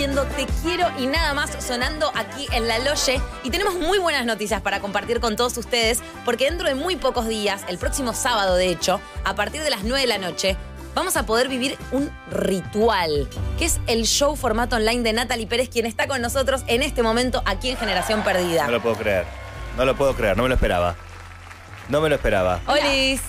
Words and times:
haciendo 0.00 0.24
Te 0.28 0.46
Quiero 0.62 0.86
y 0.98 1.06
nada 1.06 1.34
más 1.34 1.62
sonando 1.62 2.10
aquí 2.14 2.46
en 2.52 2.66
La 2.66 2.78
Loye. 2.78 3.20
Y 3.42 3.50
tenemos 3.50 3.74
muy 3.74 3.98
buenas 3.98 4.24
noticias 4.24 4.62
para 4.62 4.80
compartir 4.80 5.20
con 5.20 5.36
todos 5.36 5.58
ustedes, 5.58 6.00
porque 6.24 6.46
dentro 6.46 6.66
de 6.66 6.74
muy 6.74 6.96
pocos 6.96 7.28
días, 7.28 7.60
el 7.68 7.76
próximo 7.76 8.14
sábado 8.14 8.56
de 8.56 8.70
hecho, 8.70 8.98
a 9.24 9.34
partir 9.34 9.62
de 9.62 9.68
las 9.68 9.82
9 9.82 10.00
de 10.00 10.06
la 10.06 10.16
noche, 10.16 10.56
vamos 10.94 11.18
a 11.18 11.26
poder 11.26 11.48
vivir 11.48 11.76
un 11.92 12.10
ritual, 12.30 13.28
que 13.58 13.66
es 13.66 13.78
el 13.88 14.06
show 14.06 14.36
formato 14.36 14.76
online 14.76 15.02
de 15.02 15.12
Natalie 15.12 15.46
Pérez, 15.46 15.68
quien 15.68 15.84
está 15.84 16.08
con 16.08 16.22
nosotros 16.22 16.62
en 16.66 16.82
este 16.82 17.02
momento 17.02 17.42
aquí 17.44 17.68
en 17.68 17.76
Generación 17.76 18.24
Perdida. 18.24 18.64
No 18.64 18.72
lo 18.72 18.80
puedo 18.80 18.96
creer. 18.96 19.26
No 19.76 19.84
lo 19.84 19.94
puedo 19.96 20.16
creer, 20.16 20.34
no 20.34 20.44
me 20.44 20.48
lo 20.48 20.54
esperaba. 20.54 20.96
No 21.90 22.00
me 22.00 22.08
lo 22.08 22.14
esperaba. 22.14 22.58
Olis. 22.68 23.20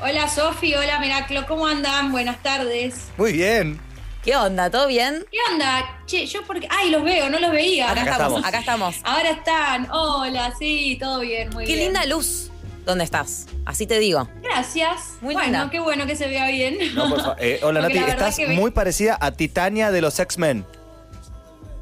Hola 0.00 0.28
Sofi, 0.28 0.74
hola 0.74 0.98
Miraclo, 0.98 1.46
¿cómo 1.46 1.68
andan? 1.68 2.10
Buenas 2.10 2.42
tardes. 2.42 3.10
Muy 3.16 3.32
bien. 3.32 3.85
¿Qué 4.26 4.36
onda? 4.36 4.68
¿Todo 4.70 4.88
bien? 4.88 5.24
¿Qué 5.30 5.38
onda? 5.52 6.00
Che, 6.06 6.26
yo 6.26 6.42
porque. 6.44 6.66
¡Ay, 6.68 6.90
los 6.90 7.02
veo! 7.04 7.30
No 7.30 7.38
los 7.38 7.52
veía. 7.52 7.90
Acá, 7.92 8.02
Acá 8.02 8.10
estamos, 8.12 8.44
acá 8.44 8.58
estamos. 8.58 8.96
Ahora 9.04 9.30
están. 9.30 9.88
Hola, 9.92 10.52
sí, 10.58 10.98
todo 11.00 11.20
bien, 11.20 11.48
muy 11.50 11.64
Qué 11.64 11.74
bien. 11.74 11.84
linda 11.86 12.04
luz. 12.06 12.50
¿Dónde 12.84 13.04
estás? 13.04 13.46
Así 13.64 13.86
te 13.86 13.98
digo. 14.00 14.28
Gracias. 14.42 15.14
Muy 15.20 15.34
bueno, 15.34 15.58
linda. 15.58 15.70
qué 15.70 15.78
bueno 15.80 16.06
que 16.06 16.16
se 16.16 16.26
vea 16.26 16.48
bien. 16.50 16.76
No, 16.96 17.08
por 17.08 17.20
favor. 17.20 17.36
Eh, 17.40 17.60
hola 17.62 17.80
Nati, 17.82 17.98
estás 17.98 18.36
que 18.36 18.48
muy 18.48 18.72
parecida 18.72 19.16
a 19.20 19.30
Titania 19.30 19.92
de 19.92 20.00
los 20.00 20.18
X-Men. 20.18 20.66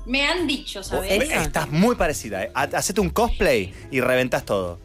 Me 0.07 0.27
han 0.27 0.47
dicho, 0.47 0.83
¿sabes? 0.83 1.11
Estás 1.31 1.71
muy 1.71 1.97
parecida. 1.97 2.43
eh. 2.45 2.51
Ha- 2.55 2.63
Hacete 2.75 3.01
un 3.01 3.09
cosplay 3.09 3.73
y 3.91 4.01
reventás 4.03 4.45
todo. 4.45 4.79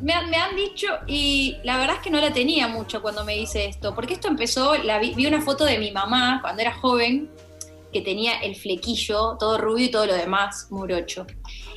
Me, 0.00 0.12
me 0.26 0.36
han 0.36 0.54
dicho 0.54 0.86
y 1.06 1.56
la 1.64 1.78
verdad 1.78 1.96
es 1.96 2.02
que 2.02 2.10
no 2.10 2.20
la 2.20 2.32
tenía 2.32 2.68
mucho 2.68 3.00
cuando 3.00 3.24
me 3.24 3.36
hice 3.36 3.64
esto, 3.66 3.94
porque 3.94 4.14
esto 4.14 4.28
empezó, 4.28 4.74
la 4.76 4.98
vi, 4.98 5.26
una 5.26 5.40
foto 5.40 5.64
de 5.64 5.78
mi 5.78 5.90
mamá 5.90 6.40
cuando 6.42 6.60
era 6.62 6.74
joven, 6.74 7.30
que 7.92 8.02
tenía 8.02 8.38
el 8.40 8.56
flequillo, 8.56 9.36
todo 9.40 9.56
rubio 9.56 9.86
y 9.86 9.90
todo 9.90 10.04
lo 10.06 10.12
demás, 10.14 10.66
morocho. 10.70 11.26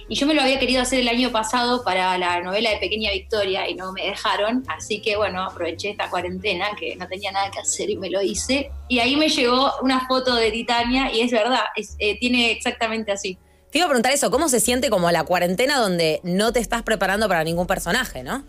Y 0.10 0.16
yo 0.16 0.28
me 0.28 0.34
lo 0.34 0.42
había 0.42 0.60
querido 0.60 0.82
hacer 0.82 1.00
el 1.00 1.08
año 1.08 1.32
pasado 1.32 1.84
para 1.84 2.18
la 2.18 2.42
novela 2.42 2.72
de 2.72 2.78
Pequeña 2.78 3.12
Victoria 3.12 3.70
y 3.70 3.76
no 3.76 3.94
me 3.94 4.04
dejaron, 4.08 4.64
así 4.68 5.02
que 5.02 5.16
bueno, 5.16 5.42
aproveché 5.44 5.92
esta 5.92 6.10
cuarentena 6.10 6.72
que 6.78 6.96
no 6.98 7.08
tenía 7.08 7.32
nada 7.32 7.50
que 7.52 7.60
hacer 7.60 7.90
y 7.90 7.96
me 7.96 8.10
lo 8.10 8.22
hice. 8.22 8.70
Y 8.90 9.00
ahí 9.00 9.16
me 9.16 9.30
llegó 9.30 9.72
una 9.82 10.08
foto 10.08 10.36
de 10.36 10.52
Titania 10.52 11.10
y 11.14 11.22
es 11.22 11.32
verdad, 11.32 11.62
es- 11.76 11.96
eh, 12.00 12.18
tiene 12.20 12.52
exactamente 12.52 13.12
así. 13.14 13.38
Te 13.72 13.78
iba 13.78 13.86
a 13.86 13.90
preguntar 13.90 14.12
eso, 14.12 14.32
¿cómo 14.32 14.50
se 14.50 14.60
siente 14.60 14.90
como 14.90 15.12
la 15.12 15.24
cuarentena 15.24 15.78
donde 15.78 16.20
no 16.24 16.52
te 16.52 16.60
estás 16.60 16.82
preparando 16.82 17.28
para 17.28 17.44
ningún 17.44 17.68
personaje, 17.68 18.24
no? 18.24 18.44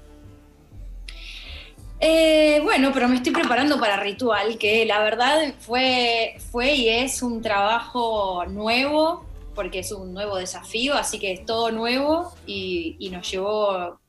Eh, 2.01 2.61
bueno, 2.65 2.91
pero 2.95 3.09
me 3.09 3.17
estoy 3.17 3.33
preparando 3.33 3.79
para 3.79 3.99
Ritual, 3.99 4.57
que 4.57 4.87
la 4.87 5.03
verdad 5.03 5.53
fue, 5.59 6.37
fue 6.51 6.73
y 6.73 6.89
es 6.89 7.23
un 7.23 7.43
trabajo 7.43 8.47
nuevo, 8.47 9.27
porque 9.55 9.81
es 9.81 9.93
un 9.93 10.15
nuevo 10.15 10.37
desafío, 10.37 10.95
así 10.95 11.19
que 11.19 11.33
es 11.33 11.45
todo 11.45 11.71
nuevo 11.71 12.33
y, 12.47 12.97
y 12.99 13.11
nos 13.11 13.31
llevó 13.31 14.00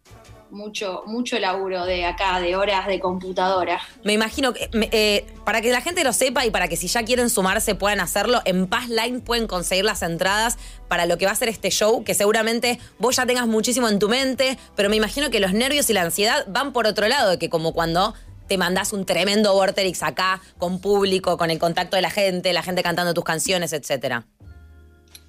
mucho, 0.52 1.04
mucho 1.08 1.40
laburo 1.40 1.86
de 1.86 2.06
acá, 2.06 2.40
de 2.40 2.56
horas 2.56 2.88
de 2.88 3.00
computadora. 3.00 3.82
Me 4.04 4.14
imagino 4.14 4.54
que, 4.54 4.70
eh, 4.74 5.26
para 5.46 5.62
que 5.62 5.72
la 5.72 5.82
gente 5.82 6.04
lo 6.04 6.14
sepa 6.14 6.46
y 6.46 6.52
para 6.52 6.68
que 6.68 6.76
si 6.76 6.88
ya 6.88 7.04
quieren 7.04 7.30
sumarse 7.30 7.76
puedan 7.76 8.00
hacerlo, 8.00 8.42
en 8.46 8.68
Paz 8.68 8.90
Line 8.90 9.22
pueden 9.22 9.48
conseguir 9.48 9.86
las 9.86 10.02
entradas 10.02 10.58
para 10.88 11.06
lo 11.06 11.18
que 11.18 11.26
va 11.26 11.32
a 11.32 11.36
ser 11.36 11.50
este 11.50 11.70
show, 11.70 12.04
que 12.04 12.14
seguramente 12.14 12.80
vos 13.00 13.16
ya 13.16 13.26
tengas 13.26 13.48
muchísimo 13.48 13.88
en 13.88 14.00
tu 14.00 14.10
mente, 14.10 14.58
pero 14.76 14.90
me 14.90 14.96
imagino 14.98 15.30
que 15.30 15.40
los 15.40 15.54
nervios 15.54 15.90
y 15.90 15.94
la 15.94 16.02
ansiedad 16.02 16.46
van 16.48 16.74
por 16.74 16.86
otro 16.86 17.08
lado, 17.08 17.40
que 17.40 17.50
como 17.50 17.74
cuando 17.74 18.14
te 18.48 18.58
mandás 18.58 18.92
un 18.92 19.06
tremendo 19.06 19.54
vorterix 19.54 20.04
acá, 20.04 20.42
con 20.58 20.82
público, 20.82 21.38
con 21.38 21.52
el 21.52 21.60
contacto 21.60 21.96
de 21.96 22.02
la 22.02 22.12
gente, 22.12 22.52
la 22.52 22.64
gente 22.64 22.84
cantando 22.84 23.14
tus 23.14 23.24
canciones, 23.24 23.72
etcétera. 23.72 24.26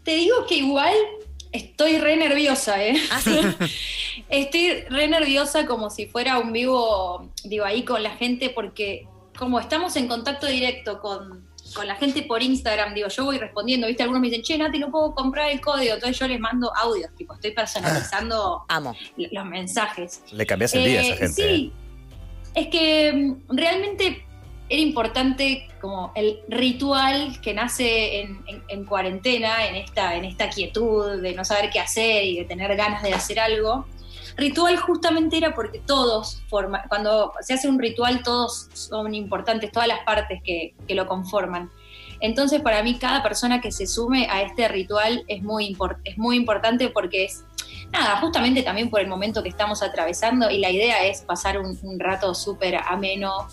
Te 0.03 0.17
digo 0.17 0.45
que 0.48 0.56
igual 0.56 0.95
estoy 1.53 1.98
re 1.98 2.17
nerviosa, 2.17 2.83
¿eh? 2.84 2.95
Ah, 3.11 3.20
sí. 3.20 3.39
Estoy 4.28 4.83
re 4.89 5.08
nerviosa 5.08 5.67
como 5.67 5.91
si 5.91 6.06
fuera 6.06 6.38
un 6.38 6.53
vivo, 6.53 7.31
digo, 7.44 7.65
ahí 7.65 7.84
con 7.84 8.03
la 8.03 8.10
gente, 8.10 8.50
porque 8.50 9.06
como 9.38 9.59
estamos 9.60 9.94
en 9.97 10.09
contacto 10.09 10.47
directo 10.47 11.00
con, 11.00 11.47
con 11.75 11.87
la 11.87 11.97
gente 11.97 12.22
por 12.22 12.43
Instagram, 12.43 12.94
digo, 12.94 13.09
yo 13.09 13.25
voy 13.25 13.38
respondiendo, 13.38 13.87
¿viste? 13.87 14.03
Algunos 14.03 14.21
me 14.22 14.28
dicen, 14.28 14.43
che, 14.43 14.56
Nati, 14.59 14.78
no 14.78 14.91
puedo 14.91 15.15
comprar 15.15 15.50
el 15.50 15.60
código, 15.60 15.94
entonces 15.94 16.19
yo 16.19 16.26
les 16.28 16.41
mando 16.41 16.71
audios, 16.76 17.10
tipo, 17.16 17.34
estoy 17.34 17.53
personalizando 17.53 18.65
Amo. 18.69 18.94
l- 19.16 19.28
los 19.32 19.44
mensajes. 19.47 20.22
Le 20.32 20.47
cambiás 20.47 20.75
el 20.75 20.84
día 20.84 21.00
a 21.00 21.03
esa 21.03 21.15
Eh, 21.15 21.16
gente. 21.19 21.34
Sí, 21.56 21.72
es 22.55 22.66
que 22.69 23.12
mm, 23.12 23.56
realmente 23.56 24.26
era 24.72 24.81
importante 24.81 25.69
como 25.83 26.12
el 26.15 26.41
ritual 26.49 27.38
que 27.43 27.53
nace 27.53 28.21
en, 28.22 28.43
en- 28.47 28.62
en 28.69 28.84
cuarentena, 28.87 29.66
en 29.66 29.75
esta, 29.77 30.16
en 30.16 30.25
esta 30.25 30.49
quietud 30.49 31.21
de 31.21 31.34
no 31.34 31.44
saber 31.44 31.69
qué 31.71 31.78
hacer 31.78 32.25
y 32.25 32.38
de 32.38 32.44
tener 32.47 32.75
ganas 32.75 33.03
de 33.03 33.12
hacer 33.12 33.38
algo. 33.38 33.84
Ritual 34.34 34.78
justamente 34.78 35.37
era 35.37 35.55
porque 35.55 35.78
todos 35.81 36.43
cuando 36.88 37.34
se 37.43 37.53
hace 37.53 37.69
un 37.69 37.78
ritual 37.78 38.22
todos 38.22 38.69
son 38.72 39.15
importantes, 39.15 39.71
todas 39.71 39.88
las 39.88 40.00
partes 40.06 40.41
que, 40.43 40.75
que 40.88 40.94
lo 40.94 41.06
conforman. 41.06 41.71
Entonces 42.21 42.62
para 42.62 42.82
mí 42.82 42.99
cada 42.99 43.22
persona 43.22 43.61
que 43.61 43.71
se 43.72 43.87
sume 43.87 44.27
a 44.31 44.41
este 44.41 44.69
ritual 44.69 45.22
es 45.28 45.43
muy, 45.43 45.75
import- 45.75 46.00
es 46.05 46.16
muy 46.16 46.37
importante 46.37 46.88
porque 46.88 47.25
es 47.25 47.44
nada, 47.91 48.16
justamente 48.21 48.62
también 48.62 48.88
por 48.88 49.00
el 49.00 49.06
momento 49.09 49.43
que 49.43 49.50
estamos 49.50 49.82
atravesando 49.82 50.49
y 50.50 50.59
la 50.59 50.71
idea 50.71 51.05
es 51.05 51.21
pasar 51.22 51.59
un, 51.59 51.78
un 51.82 52.00
rato 52.00 52.34
súper 52.34 52.77
ameno, 52.77 53.49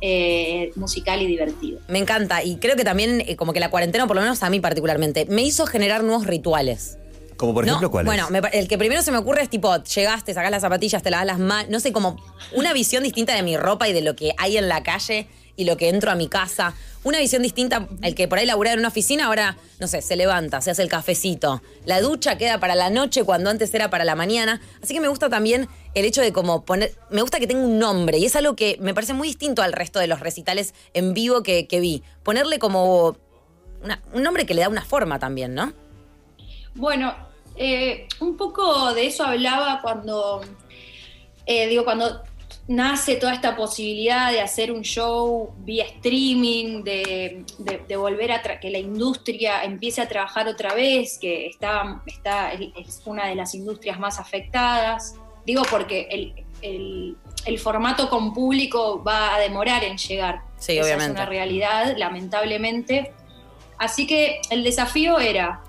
eh, 0.00 0.72
musical 0.76 1.22
y 1.22 1.26
divertido. 1.26 1.80
Me 1.88 1.98
encanta 1.98 2.42
y 2.42 2.56
creo 2.56 2.76
que 2.76 2.84
también 2.84 3.22
eh, 3.26 3.36
como 3.36 3.52
que 3.52 3.60
la 3.60 3.70
cuarentena, 3.70 4.06
por 4.06 4.16
lo 4.16 4.22
menos 4.22 4.42
a 4.42 4.50
mí 4.50 4.60
particularmente, 4.60 5.26
me 5.26 5.42
hizo 5.42 5.66
generar 5.66 6.04
nuevos 6.04 6.26
rituales. 6.26 6.98
Como 7.36 7.52
por 7.52 7.64
¿no? 7.64 7.72
ejemplo, 7.72 7.90
¿cuál 7.90 8.06
Bueno, 8.06 8.28
me 8.30 8.40
el 8.52 8.66
que 8.66 8.78
primero 8.78 9.02
se 9.02 9.12
me 9.12 9.18
ocurre 9.18 9.42
es 9.42 9.50
tipo, 9.50 9.76
llegaste, 9.82 10.32
sacás 10.32 10.50
las 10.50 10.62
zapatillas, 10.62 11.02
te 11.02 11.10
lavas 11.10 11.26
las 11.26 11.38
manos, 11.38 11.70
no 11.70 11.80
sé, 11.80 11.92
como 11.92 12.16
una 12.52 12.72
visión 12.72 13.02
distinta 13.02 13.34
de 13.34 13.42
mi 13.42 13.56
ropa 13.56 13.88
y 13.88 13.92
de 13.92 14.00
lo 14.00 14.16
que 14.16 14.32
hay 14.38 14.56
en 14.56 14.68
la 14.68 14.82
calle 14.82 15.26
y 15.56 15.64
lo 15.64 15.76
que 15.76 15.88
entro 15.88 16.10
a 16.10 16.14
mi 16.14 16.28
casa. 16.28 16.74
Una 17.02 17.18
visión 17.18 17.42
distinta, 17.42 17.88
el 18.02 18.14
que 18.14 18.28
por 18.28 18.38
ahí 18.38 18.46
laburaba 18.46 18.74
en 18.74 18.80
una 18.80 18.88
oficina, 18.88 19.26
ahora, 19.26 19.56
no 19.80 19.86
sé, 19.86 20.02
se 20.02 20.16
levanta, 20.16 20.60
se 20.60 20.70
hace 20.70 20.82
el 20.82 20.88
cafecito. 20.88 21.62
La 21.84 22.00
ducha 22.00 22.36
queda 22.36 22.60
para 22.60 22.74
la 22.74 22.90
noche 22.90 23.24
cuando 23.24 23.50
antes 23.50 23.72
era 23.74 23.90
para 23.90 24.04
la 24.04 24.14
mañana. 24.14 24.60
Así 24.82 24.92
que 24.92 25.00
me 25.00 25.08
gusta 25.08 25.28
también 25.28 25.68
el 25.94 26.04
hecho 26.04 26.20
de 26.20 26.32
como 26.32 26.64
poner, 26.64 26.92
me 27.10 27.22
gusta 27.22 27.38
que 27.40 27.46
tenga 27.46 27.64
un 27.64 27.78
nombre 27.78 28.18
y 28.18 28.26
es 28.26 28.36
algo 28.36 28.54
que 28.56 28.76
me 28.80 28.92
parece 28.92 29.14
muy 29.14 29.28
distinto 29.28 29.62
al 29.62 29.72
resto 29.72 29.98
de 29.98 30.06
los 30.06 30.20
recitales 30.20 30.74
en 30.94 31.14
vivo 31.14 31.42
que, 31.42 31.66
vi. 31.80 32.02
Ponerle 32.22 32.58
como 32.58 33.16
un 34.12 34.22
nombre 34.22 34.46
que 34.46 34.54
le 34.54 34.62
da 34.62 34.68
una 34.68 34.84
forma 34.84 35.18
también, 35.18 35.54
¿no? 35.54 35.72
Bueno, 36.74 37.14
eh, 37.56 38.06
un 38.20 38.36
poco 38.36 38.92
de 38.92 39.06
eso 39.06 39.24
hablaba 39.24 39.80
cuando, 39.80 40.42
eh, 41.46 41.68
digo, 41.68 41.84
cuando 41.84 42.22
nace 42.68 43.16
toda 43.16 43.32
esta 43.32 43.54
posibilidad 43.56 44.32
de 44.32 44.40
hacer 44.40 44.72
un 44.72 44.82
show 44.82 45.54
vía 45.58 45.84
streaming, 45.84 46.82
de, 46.82 47.44
de- 47.58 47.78
de 47.86 47.96
volver 47.96 48.32
a 48.32 48.42
que 48.60 48.70
la 48.70 48.78
industria 48.78 49.62
empiece 49.62 50.00
a 50.00 50.08
trabajar 50.08 50.48
otra 50.48 50.74
vez, 50.74 51.18
que 51.20 51.46
está, 51.46 52.02
está, 52.06 52.52
es 52.52 53.02
una 53.06 53.26
de 53.28 53.34
las 53.36 53.54
industrias 53.54 53.98
más 54.00 54.18
afectadas. 54.18 55.14
Digo 55.44 55.62
porque 55.70 56.08
el, 56.10 56.44
el- 56.62 57.16
el 57.44 57.58
formato 57.60 58.10
con 58.10 58.34
público 58.34 59.02
va 59.04 59.36
a 59.36 59.38
demorar 59.38 59.84
en 59.84 59.96
llegar. 59.96 60.40
Sí, 60.58 60.72
Esa 60.72 60.82
obviamente. 60.86 61.12
Es 61.12 61.18
una 61.20 61.26
realidad, 61.26 61.94
lamentablemente. 61.96 63.12
Así 63.78 64.06
que 64.08 64.40
el 64.50 64.64
desafío 64.64 65.20
era 65.20 65.60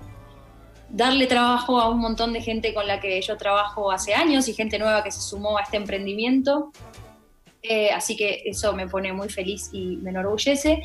darle 0.90 1.26
trabajo 1.26 1.80
a 1.80 1.88
un 1.88 1.98
montón 2.00 2.32
de 2.32 2.40
gente 2.40 2.72
con 2.72 2.86
la 2.86 3.00
que 3.00 3.20
yo 3.20 3.36
trabajo 3.36 3.90
hace 3.90 4.14
años 4.14 4.48
y 4.48 4.54
gente 4.54 4.78
nueva 4.78 5.04
que 5.04 5.10
se 5.10 5.20
sumó 5.20 5.58
a 5.58 5.62
este 5.62 5.76
emprendimiento. 5.76 6.72
Eh, 7.62 7.90
así 7.90 8.16
que 8.16 8.42
eso 8.46 8.72
me 8.72 8.86
pone 8.86 9.12
muy 9.12 9.28
feliz 9.28 9.70
y 9.72 9.96
me 9.96 10.10
enorgullece. 10.10 10.82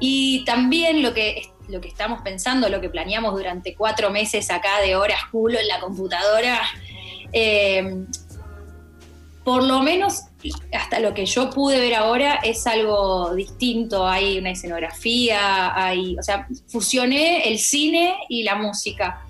Y 0.00 0.44
también 0.44 1.02
lo 1.02 1.14
que, 1.14 1.42
lo 1.68 1.80
que 1.80 1.88
estamos 1.88 2.22
pensando, 2.22 2.68
lo 2.68 2.80
que 2.80 2.88
planeamos 2.88 3.34
durante 3.34 3.74
cuatro 3.74 4.10
meses 4.10 4.50
acá 4.50 4.80
de 4.80 4.96
horas 4.96 5.20
culo 5.30 5.58
en 5.58 5.68
la 5.68 5.80
computadora, 5.80 6.60
eh, 7.32 8.04
por 9.44 9.62
lo 9.62 9.80
menos 9.80 10.24
hasta 10.72 11.00
lo 11.00 11.14
que 11.14 11.26
yo 11.26 11.50
pude 11.50 11.80
ver 11.80 11.94
ahora 11.94 12.34
es 12.34 12.66
algo 12.66 13.34
distinto. 13.34 14.06
Hay 14.06 14.38
una 14.38 14.50
escenografía, 14.50 15.74
hay, 15.74 16.16
o 16.18 16.22
sea, 16.22 16.46
fusioné 16.66 17.48
el 17.48 17.58
cine 17.58 18.14
y 18.28 18.42
la 18.42 18.56
música, 18.56 19.24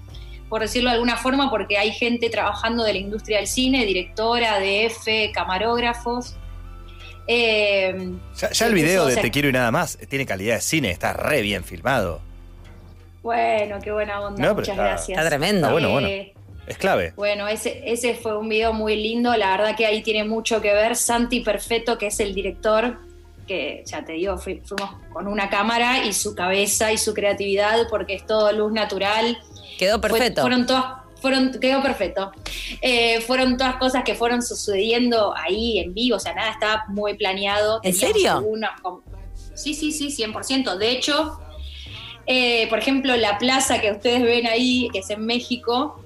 por 0.48 0.60
decirlo 0.62 0.88
de 0.90 0.94
alguna 0.94 1.16
forma, 1.16 1.50
porque 1.50 1.76
hay 1.78 1.92
gente 1.92 2.30
trabajando 2.30 2.84
de 2.84 2.92
la 2.94 2.98
industria 2.98 3.38
del 3.38 3.46
cine, 3.46 3.84
directora, 3.84 4.58
DF, 4.58 5.30
camarógrafos. 5.32 6.36
Eh, 7.26 8.12
Ya, 8.40 8.50
ya 8.50 8.66
el 8.66 8.74
video 8.74 9.06
de 9.06 9.14
sea- 9.14 9.22
Te 9.22 9.30
quiero 9.30 9.48
y 9.48 9.52
nada 9.52 9.70
más 9.70 9.98
tiene 10.08 10.24
calidad 10.24 10.54
de 10.56 10.60
cine, 10.62 10.90
está 10.90 11.12
re 11.12 11.42
bien 11.42 11.64
filmado. 11.64 12.20
bueno, 13.22 13.78
qué 13.82 13.92
buena 13.92 14.20
onda, 14.20 14.42
No, 14.42 14.54
muchas 14.54 14.70
está- 14.70 14.82
gracias. 14.82 15.18
está 15.18 15.28
tremendo. 15.28 15.70
Bueno, 15.70 15.90
bueno. 15.90 16.08
Eh, 16.08 16.32
Es 16.66 16.76
clave. 16.76 17.12
Bueno, 17.16 17.48
ese, 17.48 17.82
ese 17.90 18.14
fue 18.14 18.36
un 18.36 18.46
video 18.48 18.74
muy 18.74 18.94
lindo, 18.94 19.34
la 19.36 19.52
verdad 19.56 19.74
que 19.76 19.86
ahí 19.86 20.02
tiene 20.02 20.24
mucho 20.24 20.60
que 20.60 20.72
ver. 20.74 20.96
Santi 20.96 21.40
Perfetto, 21.40 21.96
que 21.96 22.08
es 22.08 22.20
el 22.20 22.34
director, 22.34 22.98
que 23.48 23.82
ya 23.86 24.04
te 24.04 24.12
digo, 24.12 24.36
fui- 24.38 24.60
fuimos 24.64 24.90
con 25.12 25.26
una 25.26 25.48
cámara 25.50 26.04
y 26.04 26.12
su 26.12 26.34
cabeza 26.36 26.92
y 26.92 26.98
su 26.98 27.14
creatividad, 27.14 27.88
porque 27.88 28.14
es 28.14 28.26
todo 28.26 28.52
luz 28.52 28.70
natural. 28.72 29.36
Quedó 29.78 29.98
Fue- 29.98 30.10
perfecto. 30.10 30.42
fueron 30.42 30.66
todas, 30.66 30.84
fueron, 31.20 31.52
quedó 31.60 31.82
perfecto. 31.82 32.30
Eh, 32.82 33.20
fueron 33.22 33.56
todas 33.56 33.76
cosas 33.76 34.04
que 34.04 34.14
fueron 34.14 34.42
sucediendo 34.42 35.34
ahí 35.36 35.78
en 35.80 35.94
vivo, 35.94 36.16
o 36.16 36.20
sea, 36.20 36.34
nada 36.34 36.52
estaba 36.52 36.84
muy 36.88 37.14
planeado. 37.16 37.80
¿En 37.82 37.94
serio? 37.94 38.44
sí, 39.54 39.74
sí, 39.74 39.90
sí, 39.90 40.10
100%. 40.10 40.76
De 40.76 40.90
hecho, 40.92 41.40
eh, 42.26 42.68
por 42.68 42.78
ejemplo, 42.78 43.16
la 43.16 43.38
plaza 43.38 43.80
que 43.80 43.90
ustedes 43.90 44.22
ven 44.22 44.46
ahí, 44.46 44.88
que 44.92 44.98
es 45.00 45.10
en 45.10 45.24
México, 45.24 46.00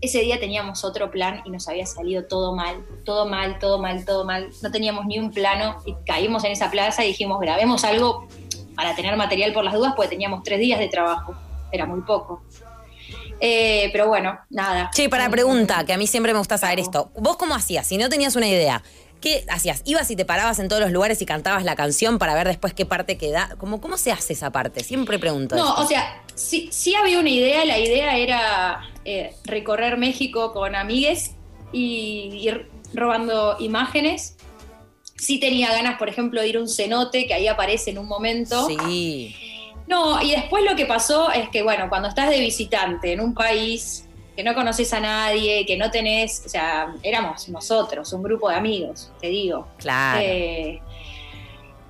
ese 0.00 0.20
día 0.20 0.38
teníamos 0.38 0.84
otro 0.84 1.10
plan 1.10 1.42
y 1.44 1.50
nos 1.50 1.68
había 1.68 1.86
salido 1.86 2.24
todo 2.24 2.54
mal, 2.54 2.84
todo 3.04 3.26
mal, 3.26 3.58
todo 3.58 3.78
mal, 3.78 4.04
todo 4.04 4.24
mal. 4.24 4.50
No 4.62 4.70
teníamos 4.70 5.06
ni 5.06 5.18
un 5.18 5.30
plano 5.30 5.76
y 5.84 5.94
caímos 6.06 6.44
en 6.44 6.52
esa 6.52 6.70
plaza 6.70 7.04
y 7.04 7.08
dijimos, 7.08 7.40
grabemos 7.40 7.84
algo 7.84 8.28
para 8.76 8.94
tener 8.94 9.16
material 9.16 9.52
por 9.52 9.64
las 9.64 9.74
dudas, 9.74 9.94
porque 9.96 10.10
teníamos 10.10 10.44
tres 10.44 10.60
días 10.60 10.78
de 10.78 10.88
trabajo, 10.88 11.34
era 11.72 11.84
muy 11.84 12.02
poco. 12.02 12.42
Eh, 13.40 13.88
pero 13.92 14.08
bueno, 14.08 14.38
nada. 14.50 14.90
Che, 14.94 15.08
para 15.08 15.28
pregunta, 15.30 15.84
que 15.84 15.92
a 15.92 15.98
mí 15.98 16.06
siempre 16.06 16.32
me 16.32 16.38
gusta 16.38 16.58
saber 16.58 16.80
esto. 16.80 17.10
¿Vos 17.16 17.36
cómo 17.36 17.54
hacías? 17.54 17.86
Si 17.86 17.98
no 17.98 18.08
tenías 18.08 18.36
una 18.36 18.48
idea, 18.48 18.82
¿qué 19.20 19.44
hacías? 19.48 19.82
¿Ibas 19.84 20.10
y 20.10 20.16
te 20.16 20.24
parabas 20.24 20.58
en 20.58 20.68
todos 20.68 20.80
los 20.82 20.90
lugares 20.90 21.20
y 21.22 21.26
cantabas 21.26 21.64
la 21.64 21.76
canción 21.76 22.18
para 22.18 22.34
ver 22.34 22.46
después 22.46 22.74
qué 22.74 22.86
parte 22.86 23.18
queda? 23.18 23.54
¿Cómo, 23.58 23.80
cómo 23.80 23.96
se 23.96 24.12
hace 24.12 24.32
esa 24.32 24.50
parte? 24.50 24.82
Siempre 24.84 25.18
pregunto 25.18 25.56
No, 25.56 25.68
esto. 25.70 25.82
o 25.82 25.86
sea, 25.86 26.22
sí, 26.34 26.68
sí 26.72 26.94
había 26.94 27.18
una 27.18 27.30
idea, 27.30 27.64
la 27.64 27.78
idea 27.78 28.16
era 28.16 28.80
eh, 29.04 29.34
recorrer 29.44 29.96
México 29.96 30.52
con 30.52 30.74
amigues 30.74 31.32
y 31.72 32.30
ir 32.34 32.70
robando 32.94 33.56
imágenes. 33.60 34.36
Sí 35.16 35.38
tenía 35.40 35.72
ganas, 35.72 35.98
por 35.98 36.08
ejemplo, 36.08 36.40
de 36.40 36.48
ir 36.48 36.56
a 36.56 36.60
un 36.60 36.68
cenote, 36.68 37.26
que 37.26 37.34
ahí 37.34 37.48
aparece 37.48 37.90
en 37.90 37.98
un 37.98 38.06
momento. 38.06 38.68
Sí. 38.68 39.34
No, 39.88 40.22
y 40.22 40.30
después 40.32 40.62
lo 40.64 40.76
que 40.76 40.86
pasó 40.86 41.30
es 41.32 41.48
que, 41.48 41.62
bueno, 41.62 41.88
cuando 41.88 42.08
estás 42.08 42.30
de 42.30 42.38
visitante 42.38 43.12
en 43.12 43.20
un 43.20 43.34
país 43.34 44.04
que 44.38 44.44
no 44.44 44.54
conoces 44.54 44.92
a 44.92 45.00
nadie, 45.00 45.66
que 45.66 45.76
no 45.76 45.90
tenés, 45.90 46.44
o 46.46 46.48
sea, 46.48 46.94
éramos 47.02 47.48
nosotros, 47.48 48.12
un 48.12 48.22
grupo 48.22 48.48
de 48.48 48.54
amigos, 48.54 49.10
te 49.20 49.26
digo. 49.26 49.66
Claro. 49.78 50.20
Eh, 50.22 50.80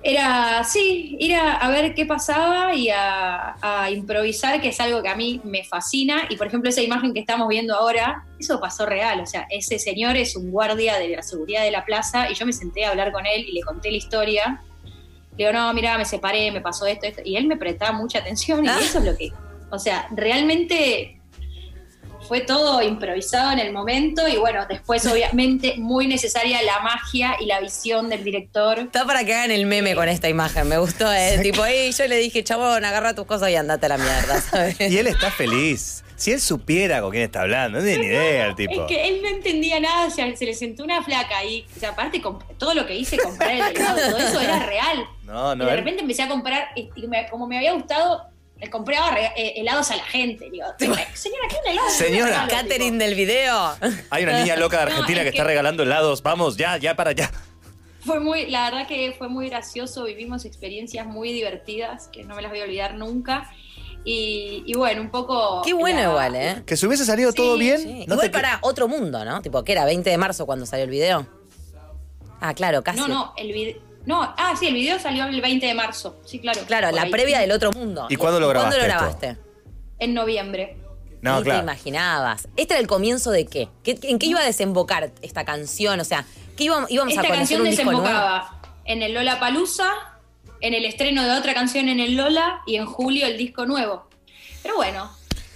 era, 0.01 0.63
sí, 0.63 1.15
ir 1.19 1.35
a, 1.35 1.57
a 1.57 1.69
ver 1.69 1.93
qué 1.93 2.07
pasaba 2.07 2.73
y 2.73 2.89
a, 2.89 3.55
a 3.61 3.91
improvisar, 3.91 4.59
que 4.61 4.69
es 4.69 4.79
algo 4.79 5.03
que 5.03 5.09
a 5.09 5.15
mí 5.15 5.39
me 5.43 5.63
fascina. 5.63 6.23
Y 6.27 6.37
por 6.37 6.47
ejemplo, 6.47 6.71
esa 6.71 6.81
imagen 6.81 7.13
que 7.13 7.19
estamos 7.19 7.47
viendo 7.49 7.75
ahora, 7.75 8.25
eso 8.39 8.59
pasó 8.59 8.87
real. 8.87 9.19
O 9.19 9.27
sea, 9.27 9.45
ese 9.51 9.77
señor 9.77 10.17
es 10.17 10.35
un 10.35 10.49
guardia 10.49 10.97
de 10.97 11.09
la 11.09 11.21
seguridad 11.21 11.61
de 11.61 11.69
la 11.69 11.85
plaza 11.85 12.31
y 12.31 12.33
yo 12.33 12.47
me 12.47 12.53
senté 12.53 12.83
a 12.83 12.89
hablar 12.89 13.11
con 13.11 13.27
él 13.27 13.45
y 13.47 13.51
le 13.51 13.61
conté 13.61 13.91
la 13.91 13.97
historia. 13.97 14.63
Le 15.37 15.45
digo, 15.45 15.51
no, 15.51 15.71
mira, 15.75 15.99
me 15.99 16.05
separé, 16.05 16.49
me 16.49 16.61
pasó 16.61 16.87
esto, 16.87 17.05
esto. 17.05 17.21
Y 17.23 17.35
él 17.35 17.45
me 17.45 17.57
prestaba 17.57 17.91
mucha 17.91 18.17
atención 18.17 18.65
y 18.65 18.67
Ah. 18.69 18.79
eso 18.81 18.97
es 18.97 19.05
lo 19.05 19.15
que. 19.15 19.31
O 19.69 19.77
sea, 19.77 20.07
realmente 20.09 21.18
fue 22.29 22.41
todo 22.41 22.81
improvisado 22.83 23.51
en 23.51 23.59
el 23.59 23.73
momento 23.73 24.27
y 24.27 24.37
bueno, 24.37 24.65
después 24.69 25.03
obviamente 25.07 25.73
muy 25.77 26.05
necesaria 26.05 26.61
la 26.61 26.79
magia 26.79 27.35
y 27.39 27.47
la 27.47 27.59
visión 27.59 28.07
del 28.07 28.23
director. 28.23 28.77
Está 28.79 29.03
para 29.05 29.23
que 29.25 29.33
hagan 29.33 29.49
el 29.49 29.65
meme 29.65 29.95
con 29.95 30.07
esta 30.07 30.29
imagen. 30.29 30.67
Me 30.69 30.77
gustó, 30.77 31.11
¿eh? 31.11 31.39
tipo, 31.41 31.65
"Ey, 31.65 31.91
yo 31.91 32.07
le 32.07 32.17
dije, 32.17 32.43
chabón, 32.43 32.85
agarra 32.85 33.15
tus 33.15 33.25
cosas 33.25 33.49
y 33.49 33.55
andate 33.55 33.87
a 33.87 33.89
la 33.89 33.97
mierda, 33.97 34.39
¿sabes? 34.51 34.79
Y 34.79 34.97
él 34.99 35.07
está 35.07 35.31
feliz. 35.31 36.03
Si 36.15 36.31
él 36.31 36.39
supiera 36.39 37.01
con 37.01 37.09
quién 37.11 37.23
está 37.23 37.41
hablando, 37.41 37.79
no 37.79 37.83
tiene 37.85 37.99
ni 38.03 38.07
idea 38.09 38.45
el 38.47 38.55
tipo. 38.55 38.73
Es 38.81 38.87
que 38.89 39.07
él 39.07 39.21
no 39.23 39.29
entendía 39.29 39.79
nada, 39.79 40.05
o 40.05 40.11
sea, 40.11 40.35
se 40.35 40.45
le 40.45 40.53
sentó 40.53 40.83
una 40.83 41.01
flaca 41.01 41.43
y, 41.45 41.65
o 41.75 41.79
sea, 41.79 41.89
aparte 41.89 42.21
todo 42.59 42.73
lo 42.75 42.85
que 42.85 42.93
hice, 42.95 43.17
comprar 43.17 43.51
el 43.51 43.75
helado, 43.75 43.97
todo 44.11 44.17
eso 44.17 44.39
era 44.39 44.59
real. 44.67 45.05
No, 45.23 45.55
no, 45.55 45.63
y 45.63 45.67
de 45.67 45.75
repente 45.77 46.01
empecé 46.01 46.21
a 46.23 46.27
comprar, 46.27 46.67
y 46.75 46.89
me- 47.07 47.27
como 47.29 47.47
me 47.47 47.57
había 47.57 47.71
gustado, 47.73 48.25
le 48.59 48.69
compraba 48.69 49.17
eh, 49.35 49.53
helados 49.57 49.89
a 49.91 49.95
la 49.95 50.03
gente. 50.03 50.49
Digo, 50.49 50.65
señora, 51.13 51.43
¿qué 51.49 51.55
un 51.63 51.71
helado? 51.71 51.89
Señora. 51.89 52.47
Catherine 52.49 52.91
tipo. 52.91 53.03
del 53.05 53.15
video. 53.15 53.75
Hay 54.09 54.23
una 54.23 54.39
niña 54.41 54.55
loca 54.57 54.79
de 54.79 54.85
No, 54.85 54.91
Argentina 54.91 55.19
es 55.21 55.25
que 55.25 55.31
que- 55.31 55.37
está 55.37 55.47
regalando 55.47 55.83
helados. 55.83 56.21
Vamos, 56.23 56.57
ya, 56.57 56.77
ya 56.77 56.95
para 56.95 57.11
allá. 57.11 57.31
Fue 58.05 58.19
muy, 58.19 58.45
la 58.49 58.63
verdad 58.69 58.87
que 58.87 59.13
fue 59.17 59.27
muy 59.27 59.49
gracioso, 59.49 60.05
vivimos 60.05 60.45
experiencias 60.45 61.05
muy 61.05 61.33
divertidas 61.33 62.07
que 62.07 62.23
no 62.23 62.33
me 62.35 62.41
las 62.41 62.49
voy 62.51 62.61
a 62.61 62.63
olvidar 62.63 62.95
nunca. 62.95 63.51
Y, 64.05 64.63
y 64.65 64.73
bueno, 64.75 65.01
un 65.01 65.11
poco. 65.11 65.61
Qué 65.65 65.73
bueno 65.73 65.97
la- 66.01 66.09
igual, 66.09 66.35
¿eh? 66.35 66.63
Que 66.65 66.77
si 66.77 66.85
hubiese 66.85 67.03
salido 67.05 67.31
Sí, 67.31 67.35
todo 67.37 67.57
bien, 67.57 67.77
Sí. 67.77 68.05
no 68.07 68.13
Igual 68.15 68.19
te 68.21 68.29
para 68.29 68.59
otro 68.61 68.87
mundo, 68.87 69.23
¿no? 69.25 69.41
Tipo, 69.41 69.63
que 69.65 69.73
era 69.73 69.83
20 69.83 70.09
de 70.09 70.17
marzo 70.17 70.45
cuando 70.45 70.65
salió 70.65 70.85
el 70.85 70.89
video. 70.89 71.27
Ah, 72.39 72.53
claro, 72.53 72.81
casi. 72.83 72.97
No, 72.99 73.07
no, 73.09 73.33
el 73.37 73.51
video. 73.51 73.88
No, 74.05 74.21
ah, 74.37 74.55
sí, 74.59 74.67
el 74.67 74.73
video 74.73 74.97
salió 74.99 75.25
el 75.25 75.39
20 75.41 75.65
de 75.65 75.73
marzo. 75.73 76.19
Sí, 76.25 76.39
claro. 76.39 76.61
Claro, 76.67 76.91
la 76.91 77.03
ahí. 77.03 77.11
previa 77.11 77.39
del 77.39 77.51
otro 77.51 77.71
mundo. 77.71 78.07
¿Y 78.09 78.15
cuándo 78.15 78.39
lo 78.39 78.47
¿Cuándo 78.51 78.77
lo 78.77 78.83
grabaste 78.83 79.27
grabaste? 79.27 79.49
En 79.99 80.13
noviembre. 80.13 80.77
No, 81.21 81.33
Ni 81.33 81.39
te 81.39 81.45
claro. 81.45 81.63
imaginabas. 81.63 82.47
¿Este 82.55 82.73
era 82.75 82.81
el 82.81 82.87
comienzo 82.87 83.29
de 83.31 83.45
qué? 83.45 83.67
¿Qué- 83.83 83.99
¿En 84.03 84.17
qué 84.19 84.27
iba 84.27 84.39
a 84.39 84.45
desembocar 84.45 85.11
esta 85.21 85.43
canción? 85.43 85.99
O 85.99 86.05
sea, 86.05 86.25
¿qué 86.55 86.63
íbamos, 86.63 86.89
íbamos 86.89 87.11
a 87.11 87.15
Esta 87.21 87.27
conocer 87.27 87.37
canción 87.57 87.61
un 87.61 87.69
disco 87.69 87.83
nuevo? 87.91 88.01
desembocaba 88.01 88.61
en 88.85 89.03
el 89.03 89.13
Lola 89.13 89.39
Palusa, 89.39 89.91
en 90.61 90.73
el 90.73 90.85
estreno 90.85 91.23
de 91.25 91.31
otra 91.37 91.53
canción 91.53 91.89
en 91.89 91.99
el 91.99 92.15
Lola 92.15 92.61
y 92.65 92.77
en 92.77 92.85
julio 92.85 93.25
el 93.27 93.37
disco 93.37 93.65
nuevo. 93.65 94.07
Pero 94.63 94.77
bueno. 94.77 95.11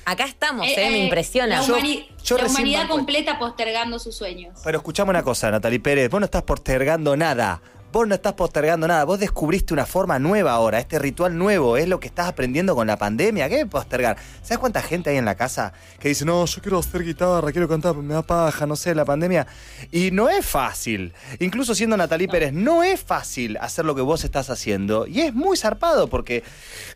Acá 0.05 0.25
estamos, 0.25 0.67
eh, 0.67 0.73
¿eh? 0.77 0.89
Me 0.89 0.97
eh, 0.97 1.03
impresiona. 1.05 1.61
La, 1.61 1.65
Yo- 1.65 1.77
humani- 1.77 2.07
yo 2.25 2.37
la 2.37 2.45
humanidad 2.47 2.87
completa 2.89 3.39
postergando 3.39 3.99
sus 3.99 4.15
sueños. 4.17 4.59
Pero 4.65 4.79
escuchame 4.79 5.11
una 5.11 5.23
cosa, 5.23 5.49
Natalie 5.49 5.79
Pérez. 5.79 6.09
Vos 6.09 6.19
no 6.19 6.25
estás 6.25 6.43
postergando 6.43 7.15
nada. 7.15 7.61
Vos 7.93 8.07
no 8.07 8.15
estás 8.15 8.33
postergando 8.33 8.87
nada. 8.87 9.03
Vos 9.03 9.19
descubriste 9.19 9.71
una 9.71 9.85
forma 9.85 10.17
nueva 10.17 10.53
ahora. 10.53 10.79
Este 10.79 10.97
ritual 10.97 11.37
nuevo 11.37 11.77
es 11.77 11.87
lo 11.87 11.99
que 11.99 12.07
estás 12.07 12.27
aprendiendo 12.27 12.73
con 12.73 12.87
la 12.87 12.97
pandemia. 12.97 13.47
¿Qué 13.49 13.67
postergar? 13.67 14.17
¿Sabes 14.41 14.57
cuánta 14.57 14.81
gente 14.81 15.11
hay 15.11 15.17
en 15.17 15.25
la 15.25 15.35
casa 15.35 15.73
que 15.99 16.09
dice, 16.09 16.25
no, 16.25 16.43
yo 16.43 16.59
quiero 16.59 16.79
hacer 16.79 17.03
guitarra, 17.03 17.51
quiero 17.51 17.69
cantar, 17.69 17.95
me 17.95 18.15
da 18.15 18.23
paja, 18.23 18.65
no 18.65 18.75
sé, 18.75 18.95
la 18.95 19.05
pandemia? 19.05 19.45
Y 19.91 20.09
no 20.09 20.27
es 20.27 20.43
fácil. 20.43 21.13
Incluso 21.37 21.75
siendo 21.75 21.95
Natalie 21.95 22.27
Pérez, 22.27 22.51
no 22.51 22.81
es 22.81 22.99
fácil 22.99 23.57
hacer 23.57 23.85
lo 23.85 23.93
que 23.93 24.01
vos 24.01 24.23
estás 24.23 24.49
haciendo. 24.49 25.05
Y 25.05 25.21
es 25.21 25.35
muy 25.35 25.55
zarpado 25.55 26.07
porque 26.07 26.43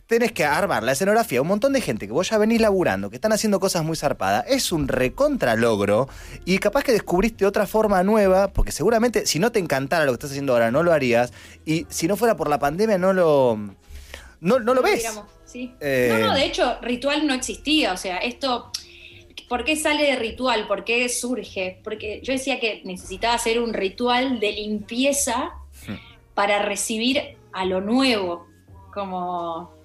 tenés 0.07 0.31
que 0.31 0.45
armar 0.45 0.83
la 0.83 0.93
escenografía. 0.93 1.41
Un 1.41 1.47
montón 1.49 1.73
de 1.73 1.81
gente 1.81 2.07
que 2.07 2.13
vos 2.13 2.29
ya 2.29 2.37
venís 2.37 2.61
laburando, 2.61 3.09
que 3.09 3.17
están 3.17 3.33
haciendo 3.33 3.59
cosas 3.59 3.83
muy 3.83 3.95
zarpadas. 3.97 4.45
Es 4.47 4.71
un 4.71 4.87
recontra 4.87 5.55
logro. 5.55 6.07
Y 6.45 6.57
capaz 6.59 6.83
que 6.83 6.93
descubriste 6.93 7.45
otra 7.45 7.67
forma 7.67 8.01
nueva, 8.03 8.47
porque 8.47 8.71
seguramente 8.71 9.25
si 9.25 9.37
no 9.39 9.51
te 9.51 9.59
encantara 9.59 10.05
lo 10.05 10.11
que 10.11 10.15
estás 10.15 10.31
haciendo 10.31 10.53
ahora, 10.53 10.71
no 10.71 10.81
lo 10.81 10.93
harías. 10.93 11.33
Y 11.65 11.85
si 11.89 12.07
no 12.07 12.15
fuera 12.15 12.35
por 12.37 12.49
la 12.49 12.57
pandemia, 12.59 12.97
no 12.97 13.13
lo. 13.13 13.57
No, 14.39 14.59
no 14.59 14.73
lo 14.73 14.81
ves. 14.81 14.99
Digamos, 14.99 15.25
sí. 15.45 15.73
Eh, 15.79 16.09
No, 16.21 16.27
no, 16.27 16.33
de 16.35 16.45
hecho, 16.45 16.77
ritual 16.81 17.27
no 17.27 17.33
existía. 17.33 17.91
O 17.93 17.97
sea, 17.97 18.17
esto. 18.17 18.71
¿Por 19.49 19.63
qué 19.63 19.75
sale 19.75 20.03
de 20.03 20.15
ritual? 20.17 20.67
¿Por 20.67 20.83
qué 20.83 21.07
surge? 21.09 21.79
Porque 21.83 22.19
yo 22.21 22.33
decía 22.33 22.59
que 22.59 22.81
necesitaba 22.85 23.33
hacer 23.35 23.59
un 23.61 23.73
ritual 23.73 24.39
de 24.39 24.51
limpieza 24.51 25.51
Hmm. 25.87 25.93
para 26.33 26.61
recibir 26.63 27.37
a 27.53 27.65
lo 27.65 27.81
nuevo. 27.81 28.47
Como. 28.93 29.76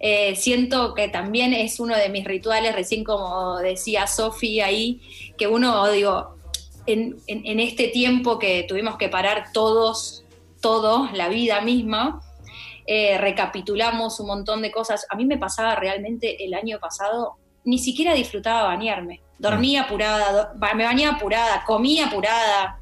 Eh, 0.00 0.34
siento 0.34 0.94
que 0.94 1.08
también 1.08 1.52
es 1.52 1.78
uno 1.78 1.94
de 1.96 2.08
mis 2.08 2.24
rituales, 2.24 2.74
recién 2.74 3.04
como 3.04 3.58
decía 3.58 4.06
Sofi 4.06 4.60
ahí, 4.60 5.00
que 5.38 5.46
uno, 5.46 5.90
digo, 5.90 6.36
en, 6.86 7.18
en- 7.26 7.46
en 7.46 7.60
este 7.60 7.88
tiempo 7.88 8.38
que 8.38 8.64
tuvimos 8.66 8.96
que 8.96 9.08
parar 9.10 9.48
todos, 9.52 10.24
todos, 10.62 11.12
la 11.12 11.28
vida 11.28 11.60
misma, 11.60 12.20
eh, 12.86 13.18
recapitulamos 13.18 14.18
un 14.20 14.26
montón 14.26 14.62
de 14.62 14.72
cosas. 14.72 15.06
A 15.10 15.16
mí 15.16 15.24
me 15.26 15.38
pasaba 15.38 15.74
realmente 15.76 16.44
el 16.44 16.54
año 16.54 16.78
pasado, 16.80 17.36
ni 17.64 17.78
siquiera 17.78 18.14
disfrutaba 18.14 18.64
bañarme. 18.64 19.20
Dormía 19.38 19.82
apurada, 19.82 20.32
do- 20.32 20.48
ba- 20.58 20.74
me 20.74 20.84
bañaba 20.84 21.16
apurada, 21.16 21.62
comía 21.66 22.06
apurada, 22.06 22.78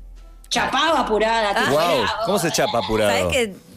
chapaba 0.49 1.01
apurada. 1.01 1.53
tipo, 1.55 1.73
Wow, 1.73 2.07
¿cómo 2.27 2.39
se 2.39 2.51
chapa 2.53 2.79
apurado? 2.79 3.29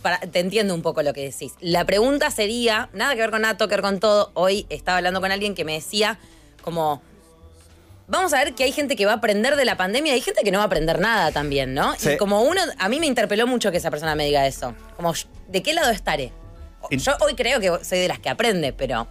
¿Sabes 0.02 0.20
que 0.20 0.24
para- 0.28 0.32
te 0.32 0.40
entiendo 0.40 0.74
un 0.74 0.82
poco 0.82 1.02
lo 1.04 1.14
que 1.14 1.22
decís? 1.24 1.54
La 1.60 1.86
pregunta 1.86 2.30
sería, 2.32 2.90
nada 2.94 3.14
que 3.16 3.22
ver 3.22 3.32
con 3.32 3.42
nada, 3.42 3.58
que 3.58 3.66
ver 3.68 3.82
con 3.82 4.00
todo. 4.00 4.32
Hoy 4.34 4.66
estaba 4.70 4.98
hablando 4.98 5.22
con 5.22 5.32
alguien 5.32 5.56
que 5.56 5.66
me 5.66 5.74
decía 5.74 6.18
como... 6.62 7.02
Vamos 8.08 8.34
a 8.34 8.44
ver 8.44 8.54
que 8.56 8.66
hay 8.66 8.74
gente 8.74 8.98
que 8.98 9.06
va 9.06 9.14
a 9.14 9.16
aprender 9.16 9.56
de 9.56 9.64
la 9.64 9.78
pandemia 9.78 10.12
y 10.12 10.16
hay 10.16 10.22
gente 10.22 10.42
que 10.44 10.52
no 10.52 10.58
va 10.58 10.64
a 10.66 10.68
aprender 10.68 11.00
nada 11.00 11.32
también, 11.32 11.74
¿no? 11.74 11.94
Sí. 11.98 12.10
Y 12.12 12.18
como 12.18 12.42
uno, 12.42 12.60
a 12.78 12.90
mí 12.90 13.00
me 13.00 13.06
interpeló 13.08 13.48
mucho 13.48 13.72
que 13.72 13.78
esa 13.78 13.90
persona 13.90 14.16
me 14.16 14.26
diga 14.26 14.46
eso. 14.48 14.76
Como, 14.98 15.14
¿de 15.48 15.64
qué 15.64 15.74
lado 15.74 15.92
estaré? 15.92 16.34
Yo 16.90 17.14
hoy 17.22 17.36
creo 17.36 17.62
que 17.62 17.86
soy 17.86 18.00
de 18.00 18.10
las 18.10 18.20
que 18.20 18.30
aprende, 18.30 18.74
pero 18.74 19.08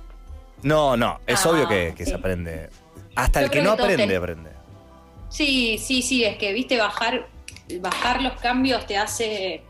No, 0.62 0.98
no, 0.98 1.18
es 1.26 1.46
Ah, 1.46 1.50
obvio 1.50 1.66
que, 1.66 1.94
que 1.96 2.04
sí. 2.04 2.10
se 2.10 2.16
aprende. 2.16 2.68
Hasta 3.16 3.40
Yo 3.40 3.46
el 3.46 3.50
que 3.50 3.62
no 3.62 3.74
que 3.76 3.82
aprende, 3.84 4.06
ten- 4.06 4.16
aprende. 4.18 4.50
Sí, 5.30 5.78
sí, 5.78 6.02
sí, 6.02 6.24
es 6.24 6.36
que, 6.36 6.52
viste, 6.52 6.76
bajar, 6.76 7.26
bajar 7.80 8.20
los 8.20 8.34
cambios 8.34 8.84
te 8.86 8.98
hace, 8.98 9.62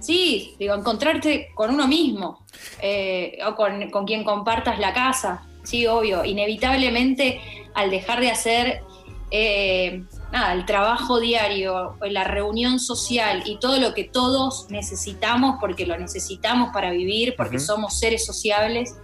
sí, 0.00 0.54
digo, 0.58 0.74
encontrarte 0.74 1.48
con 1.54 1.70
uno 1.70 1.86
mismo 1.88 2.44
eh, 2.80 3.38
o 3.46 3.54
con, 3.54 3.90
con 3.90 4.06
quien 4.06 4.24
compartas 4.24 4.78
la 4.78 4.92
casa, 4.92 5.46
sí, 5.62 5.86
obvio, 5.86 6.24
inevitablemente 6.24 7.40
al 7.74 7.90
dejar 7.90 8.20
de 8.20 8.30
hacer 8.30 8.82
eh, 9.30 10.04
nada, 10.32 10.52
el 10.52 10.64
trabajo 10.66 11.20
diario, 11.20 11.96
la 12.00 12.24
reunión 12.24 12.78
social 12.78 13.42
y 13.44 13.58
todo 13.58 13.78
lo 13.78 13.92
que 13.92 14.04
todos 14.04 14.66
necesitamos, 14.70 15.56
porque 15.60 15.86
lo 15.86 15.98
necesitamos 15.98 16.70
para 16.72 16.90
vivir, 16.90 17.34
porque 17.36 17.58
somos 17.58 17.98
seres 17.98 18.24
sociables, 18.24 18.94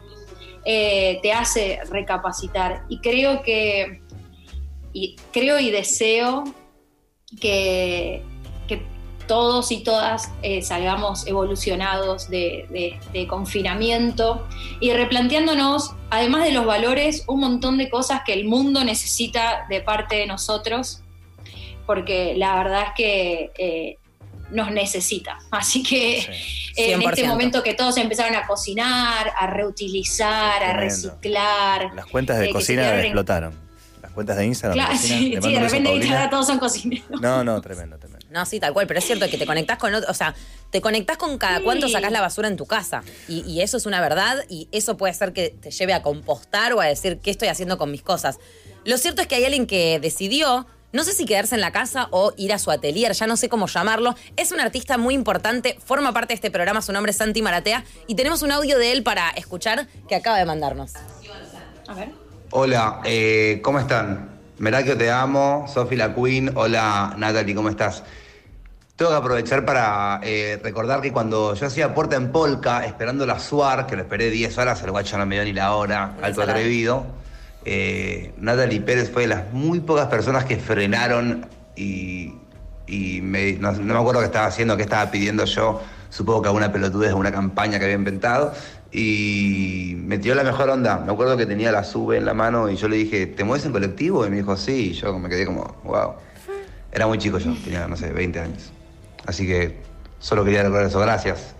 eh, 0.64 1.18
te 1.22 1.32
hace 1.32 1.80
recapacitar. 1.90 2.84
Y 2.88 3.00
creo 3.00 3.42
que, 3.42 4.02
y 4.92 5.16
creo 5.32 5.58
y 5.58 5.70
deseo 5.70 6.44
que 7.40 8.25
todos 9.32 9.72
y 9.72 9.82
todas 9.82 10.30
eh, 10.42 10.60
salgamos 10.60 11.26
evolucionados 11.26 12.28
de, 12.28 12.66
de- 12.68 13.00
de 13.14 13.26
confinamiento 13.26 14.46
y 14.78 14.92
replanteándonos, 14.92 15.94
además 16.10 16.44
de 16.44 16.52
los 16.52 16.66
valores, 16.66 17.24
un 17.28 17.40
montón 17.40 17.78
de 17.78 17.88
cosas 17.88 18.20
que 18.26 18.34
el 18.34 18.44
mundo 18.44 18.84
necesita 18.84 19.64
de 19.70 19.80
parte 19.80 20.16
de 20.16 20.26
nosotros, 20.26 21.00
porque 21.86 22.34
la 22.36 22.56
verdad 22.56 22.82
es 22.88 22.92
que 22.94 23.50
eh, 23.56 23.96
nos 24.50 24.70
necesita. 24.70 25.38
Así 25.50 25.82
que 25.82 26.18
eh, 26.18 26.92
en 26.92 27.00
100%. 27.00 27.08
este 27.08 27.26
momento 27.26 27.62
que 27.62 27.72
todos 27.72 27.96
empezaron 27.96 28.34
a 28.36 28.46
cocinar, 28.46 29.32
a 29.38 29.46
reutilizar, 29.46 30.62
a 30.62 30.74
reciclar. 30.74 31.90
Las 31.94 32.04
cuentas 32.04 32.38
de 32.38 32.48
eh, 32.48 32.52
cocina 32.52 33.00
explotaron. 33.00 33.54
Las 34.02 34.10
cuentas 34.12 34.36
de 34.36 34.44
Instagram. 34.44 34.74
Claro, 34.74 34.92
de 34.92 34.98
cocina, 34.98 35.40
sí, 35.42 35.52
de 35.54 35.60
repente 35.60 36.08
ahora 36.10 36.28
todos 36.34 36.46
son 36.46 36.58
cocineros. 36.58 37.18
No, 37.22 37.42
no, 37.42 37.58
tremendo, 37.62 37.96
tremendo. 37.96 38.12
No, 38.32 38.46
sí, 38.46 38.58
tal 38.60 38.72
cual, 38.72 38.86
pero 38.86 38.98
es 38.98 39.04
cierto 39.04 39.28
que 39.28 39.36
te 39.36 39.44
conectás 39.46 39.76
con 39.78 39.94
otro, 39.94 40.10
o 40.10 40.14
sea, 40.14 40.34
te 40.70 40.80
conectás 40.80 41.18
con 41.18 41.36
cada 41.36 41.58
Sí. 41.58 41.64
cuánto 41.64 41.88
sacás 41.88 42.10
la 42.12 42.20
basura 42.22 42.48
en 42.48 42.56
tu 42.56 42.64
casa. 42.66 43.02
Y, 43.28 43.40
y 43.48 43.60
eso 43.60 43.76
es 43.76 43.84
una 43.86 44.00
verdad 44.00 44.42
y 44.48 44.68
eso 44.72 44.96
puede 44.96 45.12
ser 45.12 45.32
que 45.34 45.50
te 45.50 45.70
lleve 45.70 45.92
a 45.92 46.02
compostar 46.02 46.72
o 46.72 46.80
a 46.80 46.86
decir 46.86 47.18
qué 47.22 47.30
estoy 47.30 47.48
haciendo 47.48 47.76
con 47.76 47.90
mis 47.90 48.02
cosas. 48.02 48.38
Lo 48.84 48.96
cierto 48.96 49.20
es 49.22 49.28
que 49.28 49.34
hay 49.34 49.44
alguien 49.44 49.66
que 49.66 50.00
decidió, 50.00 50.66
no 50.92 51.04
sé 51.04 51.12
si 51.12 51.26
quedarse 51.26 51.54
en 51.54 51.60
la 51.60 51.72
casa 51.72 52.08
o 52.10 52.32
ir 52.38 52.52
a 52.54 52.58
su 52.58 52.70
atelier, 52.70 53.12
ya 53.12 53.26
no 53.26 53.36
sé 53.36 53.48
cómo 53.50 53.66
llamarlo. 53.66 54.14
Es 54.36 54.50
un 54.50 54.60
artista 54.60 54.96
muy 54.96 55.12
importante, 55.14 55.78
forma 55.84 56.12
parte 56.12 56.28
de 56.28 56.36
este 56.36 56.50
programa, 56.50 56.80
su 56.80 56.92
nombre 56.92 57.10
es 57.10 57.18
Santi 57.18 57.42
Maratea 57.42 57.84
y 58.06 58.14
tenemos 58.14 58.40
un 58.42 58.50
audio 58.52 58.78
de 58.78 58.92
él 58.92 59.02
para 59.02 59.28
escuchar 59.30 59.86
que 60.08 60.14
acaba 60.14 60.38
de 60.38 60.46
mandarnos. 60.46 60.92
A 61.86 61.94
ver. 61.94 62.08
Hola, 62.50 63.00
eh, 63.04 63.60
¿cómo 63.62 63.78
están? 63.78 64.30
Merakio 64.58 64.96
te 64.96 65.10
amo, 65.10 65.66
Sofi 65.72 65.96
la 65.96 66.14
Queen, 66.14 66.52
hola 66.56 67.14
Natalie, 67.18 67.54
¿cómo 67.54 67.68
estás? 67.68 68.02
Tengo 69.02 69.11
que 69.11 69.18
aprovechar 69.18 69.64
para 69.64 70.21
eh, 70.23 70.61
recordar 70.62 71.00
que 71.00 71.11
cuando 71.12 71.54
yo 71.54 71.66
hacía 71.66 71.92
Puerta 71.92 72.14
en 72.14 72.30
Polka, 72.30 72.87
esperando 72.87 73.26
la 73.26 73.40
SUAR, 73.40 73.88
que 73.88 73.97
lo 73.97 74.02
esperé 74.02 74.30
10 74.30 74.56
horas, 74.59 74.80
el 74.85 74.92
guacho 74.92 75.18
no 75.18 75.26
me 75.26 75.35
dio 75.35 75.44
ni 75.44 75.52
la 75.52 75.75
hora, 75.75 76.14
Una 76.18 76.26
alto 76.28 76.42
atrevido, 76.42 77.06
eh, 77.64 78.32
Natalie 78.38 78.80
Pérez 78.80 79.11
fue 79.12 79.23
de 79.23 79.28
las 79.35 79.52
muy 79.52 79.80
pocas 79.80 80.06
personas 80.06 80.44
que 80.44 80.56
frenaron 80.56 81.47
y, 81.75 82.32
y 82.87 83.21
me- 83.23 83.54
no, 83.54 83.73
no 83.73 83.92
me 83.94 83.99
acuerdo 83.99 84.21
qué 84.21 84.26
estaba 84.26 84.47
haciendo, 84.47 84.76
qué 84.76 84.85
estaba 84.85 85.11
pidiendo 85.11 85.47
yo, 85.47 85.82
supongo 86.09 86.42
que 86.42 86.49
alguna 86.50 86.71
pelotudez 86.71 87.09
de 87.09 87.14
una 87.14 87.32
campaña 87.32 87.80
que 87.80 87.87
había 87.87 87.97
inventado, 87.97 88.52
y 88.92 89.94
me 89.97 90.18
tiró 90.18 90.37
la 90.37 90.44
mejor 90.44 90.71
onda. 90.71 91.00
Me 91.04 91.11
acuerdo 91.12 91.37
que 91.37 91.44
tenía 91.47 91.73
la 91.73 91.82
sube 91.82 92.18
en 92.18 92.25
la 92.25 92.35
mano 92.35 92.71
y 92.71 92.76
yo 92.76 92.87
le 92.87 92.99
dije, 92.99 93.26
¿te 93.26 93.42
mueves 93.42 93.66
en 93.66 93.73
colectivo? 93.73 94.25
Y 94.25 94.30
me 94.30 94.37
dijo, 94.37 94.56
sí, 94.56 94.90
y 94.90 94.92
yo 94.92 95.18
me 95.18 95.28
quedé 95.28 95.44
como, 95.44 95.75
wow. 95.82 96.12
Era 96.92 97.09
muy 97.09 97.18
chico 97.18 97.38
yo, 97.38 97.52
tenía, 97.64 97.88
no 97.88 97.97
sé, 97.97 98.12
20 98.12 98.38
años. 98.38 98.73
Así 99.26 99.46
que 99.46 99.82
solo 100.18 100.44
quería 100.44 100.62
recordar 100.62 100.86
eso, 100.86 101.00
gracias. 101.00 101.54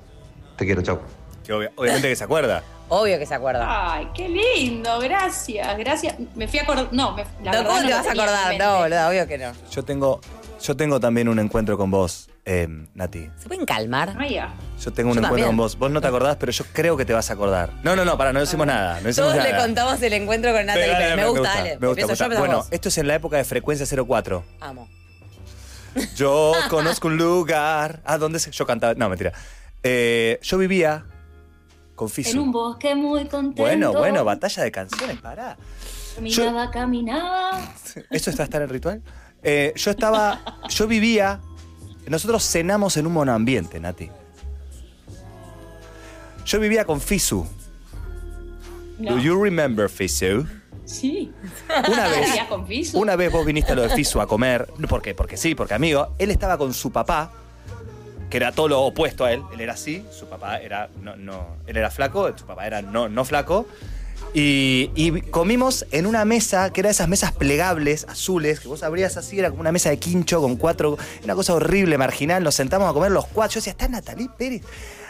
Te 0.57 0.64
quiero, 0.66 0.83
chau. 0.83 1.00
Que 1.45 1.52
obvia- 1.52 1.73
obviamente 1.76 2.09
que 2.09 2.16
se 2.16 2.25
acuerda. 2.25 2.62
Obvio 2.88 3.19
que 3.19 3.25
se 3.26 3.35
acuerda. 3.35 3.95
Ay, 3.95 4.09
qué 4.14 4.28
lindo, 4.28 4.99
gracias, 5.00 5.78
gracias. 5.78 6.14
Me 6.35 6.47
fui 6.47 6.59
a 6.59 6.62
acordar, 6.62 6.88
no, 6.92 7.12
me, 7.16 7.25
la 7.42 7.52
No, 7.52 7.64
¿Cómo 7.69 7.81
no 7.81 7.87
te 7.88 7.95
vas 7.95 8.07
a 8.07 8.12
acordar? 8.12 8.59
No, 8.59 8.78
boludo, 8.81 9.09
obvio 9.09 9.26
que 9.26 9.38
no. 9.38 9.52
Yo 9.71 9.83
tengo, 9.83 10.21
yo 10.62 10.76
tengo 10.76 11.00
también 11.00 11.28
un 11.28 11.38
encuentro 11.38 11.78
con 11.78 11.90
vos, 11.90 12.28
eh, 12.45 12.69
Nati. 12.95 13.31
¿Se 13.38 13.49
pueden 13.49 13.64
calmar? 13.64 14.14
Ah, 14.19 14.26
ya. 14.26 14.52
Yo 14.78 14.92
tengo 14.92 15.11
un 15.11 15.14
Yo 15.14 15.21
encuentro 15.21 15.28
también. 15.28 15.47
con 15.47 15.57
vos. 15.57 15.78
Vos 15.78 15.90
no 15.90 16.00
te 16.02 16.07
acordás, 16.09 16.37
pero 16.38 16.52
yo 16.52 16.64
creo 16.75 16.97
que 16.99 17.04
te 17.07 17.14
vas 17.14 17.31
a 17.31 17.33
acordar. 17.33 17.71
No, 17.83 17.97
no, 17.97 18.04
no, 18.04 18.19
para, 18.19 18.33
no 18.35 18.40
decimos 18.40 18.66
nada. 18.66 19.00
No 19.00 19.07
decimos 19.07 19.31
Todos 19.33 19.37
nada. 19.37 19.57
le 19.57 19.57
contamos 19.64 20.02
el 20.02 20.12
encuentro 20.12 20.52
con 20.52 20.66
Natalie 20.66 20.95
Pérez. 20.95 21.16
Me 21.16 21.26
gusta, 21.28 21.49
dale. 21.54 21.78
Me 21.81 21.87
gusta, 21.87 22.07
me 22.07 22.14
yo, 22.14 22.25
gusta. 22.26 22.38
Bueno, 22.40 22.57
vos. 22.59 22.69
esto 22.71 22.88
es 22.90 22.99
en 22.99 23.09
la 23.09 23.14
época 23.14 23.38
de 23.38 23.45
frecuencia 23.45 23.87
04. 23.87 24.45
Amo. 24.61 24.88
Yo 26.17 26.53
conozco 26.71 27.09
un 27.09 27.17
lugar. 27.17 28.01
Ah, 28.05 28.19
¿dónde 28.19 28.39
se.? 28.39 28.51
Yo 28.51 28.67
cantaba. 28.67 28.95
No, 28.95 29.09
mentira. 29.09 29.33
Eh, 29.83 30.39
yo 30.43 30.59
vivía 30.59 31.05
con 31.95 32.09
Fisu. 32.09 32.31
En 32.31 32.39
un 32.39 32.53
bosque 32.53 32.95
muy 32.95 33.27
contento. 33.27 33.63
Bueno, 33.63 33.93
bueno, 33.93 34.25
batalla 34.25 34.63
de 34.63 34.73
canciones, 34.73 35.21
pará. 35.21 35.57
Caminaba, 36.15 36.71
caminaba. 36.71 37.75
¿Eso 38.11 38.31
está 38.31 38.45
estar 38.45 38.61
en 38.63 38.69
el 38.69 38.73
ritual? 38.73 39.03
Eh, 39.43 39.73
yo 39.77 39.91
estaba. 39.91 40.41
Yo 40.69 40.87
vivía. 40.87 41.41
Nosotros 42.07 42.45
cenamos 42.45 42.97
en 42.97 43.07
un 43.07 43.13
monoambiente, 43.13 43.79
Nati. 43.79 44.11
Yo 46.45 46.59
vivía 46.59 46.85
con 46.85 47.01
Fisu. 47.01 47.47
No. 48.99 49.13
Do 49.13 49.19
you 49.19 49.43
remember 49.43 49.89
Fisu? 49.89 50.47
Sí. 50.93 51.33
Una 51.89 52.09
vez. 52.09 52.27
¿Vivías 52.27 52.47
con 52.49 52.67
Fisu? 52.67 52.99
Una 53.01 53.17
vez 53.17 53.33
vos 53.33 53.45
viniste 53.47 53.73
a 53.73 53.75
lo 53.75 53.83
de 53.83 53.89
Fisu 53.91 54.21
a 54.21 54.27
comer. 54.27 54.67
¿Por 54.89 55.01
qué? 55.03 55.15
Porque 55.15 55.37
sí, 55.37 55.55
porque 55.55 55.75
amigo. 55.75 56.15
Él 56.19 56.31
estaba 56.31 56.59
con 56.59 56.75
su 56.75 56.93
papá, 56.93 57.33
que 58.29 58.37
era 58.37 58.53
todo 58.53 58.69
lo 58.69 58.83
opuesto 58.83 59.25
a 59.25 59.33
él. 59.33 59.43
Él 59.53 59.61
era 59.61 59.73
así, 59.73 60.05
su 60.11 60.27
papá 60.27 60.59
era. 60.59 60.89
No, 61.01 61.17
no, 61.17 61.57
él 61.67 61.77
era 61.77 61.91
flaco, 61.91 62.31
su 62.37 62.45
papá 62.45 62.67
era 62.67 62.83
no, 62.83 63.09
no 63.09 63.25
flaco. 63.25 63.67
Y, 64.35 64.91
y 64.95 65.21
comimos 65.21 65.85
en 65.91 66.07
una 66.07 66.25
mesa 66.25 66.73
que 66.73 66.81
era 66.81 66.88
de 66.88 66.93
esas 66.93 67.09
mesas 67.09 67.33
plegables, 67.33 68.07
azules, 68.09 68.61
que 68.61 68.69
vos 68.69 68.83
abrías 68.83 69.17
así, 69.19 69.38
era 69.38 69.50
como 69.50 69.61
una 69.61 69.73
mesa 69.73 69.91
de 69.91 69.99
quincho 69.99 70.41
con 70.41 70.57
cuatro. 70.57 70.97
Una 71.25 71.35
cosa 71.35 71.52
horrible, 71.55 71.99
marginal. 71.99 72.43
Nos 72.43 72.55
sentamos 72.55 72.88
a 72.88 72.93
comer 72.95 73.11
los 73.11 73.26
cuatro. 73.26 73.55
Yo 73.55 73.59
decía, 73.61 73.73
está 73.73 73.88
Natalie 73.88 74.29
Pérez. 74.38 74.62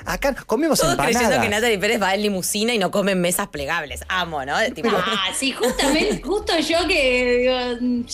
Acá 0.04 0.34
comimos 0.46 0.80
Todos 0.80 0.96
creyendo 0.96 1.20
empanadas. 1.20 1.44
que 1.44 1.50
Natalie 1.50 1.78
Pérez 1.78 2.02
va 2.02 2.14
en 2.14 2.22
limusina 2.22 2.74
y 2.74 2.78
no 2.78 2.90
come 2.90 3.12
en 3.12 3.20
mesas 3.20 3.46
plegables. 3.48 4.00
Amo, 4.08 4.44
¿no? 4.44 4.54
Tipo, 4.74 4.88
Ah, 4.92 5.28
sí, 5.38 5.52
justamente, 5.52 6.20
justo 6.20 6.58
yo 6.58 6.78
que 6.88 7.38
digo, 7.38 7.80
mm, 7.80 8.04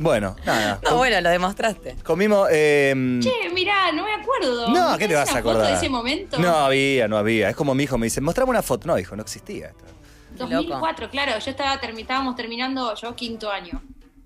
Bueno, 0.00 0.36
nada. 0.46 0.78
no, 0.84 0.96
bueno, 0.98 1.20
lo 1.20 1.30
demostraste. 1.30 1.96
Comimos. 2.04 2.46
eh, 2.52 3.18
che, 3.20 3.50
mirá, 3.52 3.90
no 3.90 4.04
me 4.04 4.14
acuerdo. 4.14 4.68
No, 4.70 4.96
¿qué 4.96 5.08
te 5.08 5.16
vas 5.16 5.28
a 5.28 5.32
una 5.32 5.42
foto 5.42 5.50
acordar? 5.50 5.72
de 5.72 5.76
ese 5.78 5.88
momento? 5.88 6.38
No 6.38 6.54
había, 6.54 7.08
no 7.08 7.16
había. 7.18 7.50
Es 7.50 7.56
como 7.56 7.74
mi 7.74 7.82
hijo 7.82 7.98
me 7.98 8.06
dice, 8.06 8.20
mostrame 8.20 8.50
una 8.50 8.62
foto. 8.62 8.86
No, 8.86 8.94
dijo, 8.94 9.16
no 9.16 9.22
existía 9.22 9.66
esto. 9.70 9.84
2004, 10.36 11.10
claro, 11.10 11.38
yo 11.38 11.50
estaba 11.50 11.74
estábamos 11.74 12.36
terminando 12.36 12.94
yo 12.94 13.14
quinto 13.16 13.50
año. 13.50 13.82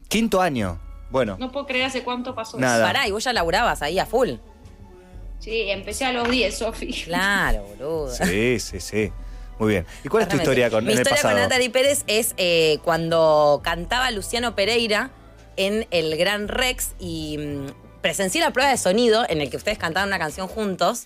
Quinto 0.09 0.40
año. 0.40 0.80
Bueno, 1.11 1.37
No 1.38 1.52
puedo 1.52 1.66
creer 1.66 1.87
hace 1.87 2.02
cuánto 2.02 2.35
pasó. 2.35 2.59
Nada. 2.59 2.85
Pará, 2.87 3.06
y 3.06 3.11
vos 3.11 3.23
ya 3.25 3.32
laburabas 3.32 3.82
ahí 3.82 3.99
a 3.99 4.06
full. 4.06 4.30
Sí, 5.38 5.71
empecé 5.71 6.04
a 6.04 6.12
los 6.12 6.28
10, 6.30 6.56
Sofi. 6.56 6.92
Claro, 7.04 7.62
boludo. 7.78 8.14
sí, 8.14 8.59
sí, 8.61 8.80
sí. 8.80 9.12
Muy 9.59 9.73
bien. 9.73 9.87
¿Y 10.02 10.09
cuál 10.09 10.23
es 10.25 10.28
tu 10.28 10.37
historia 10.37 10.71
con 10.71 10.85
Mi 10.85 10.92
en 10.92 10.99
el 10.99 11.02
historia 11.02 11.23
pasado? 11.23 11.35
con 11.35 11.42
Natalie 11.42 11.71
Pérez 11.71 12.04
es 12.06 12.35
eh, 12.37 12.78
cuando 12.82 13.61
cantaba 13.62 14.11
Luciano 14.11 14.54
Pereira 14.54 15.11
en 15.56 15.87
el 15.90 16.16
Gran 16.16 16.49
Rex 16.49 16.92
y 16.99 17.38
mm, 17.38 18.00
presencié 18.00 18.40
la 18.40 18.52
prueba 18.52 18.71
de 18.71 18.78
sonido 18.78 19.25
en 19.28 19.40
el 19.40 19.50
que 19.50 19.56
ustedes 19.56 19.78
cantaban 19.78 20.09
una 20.09 20.18
canción 20.18 20.49
juntos. 20.49 21.04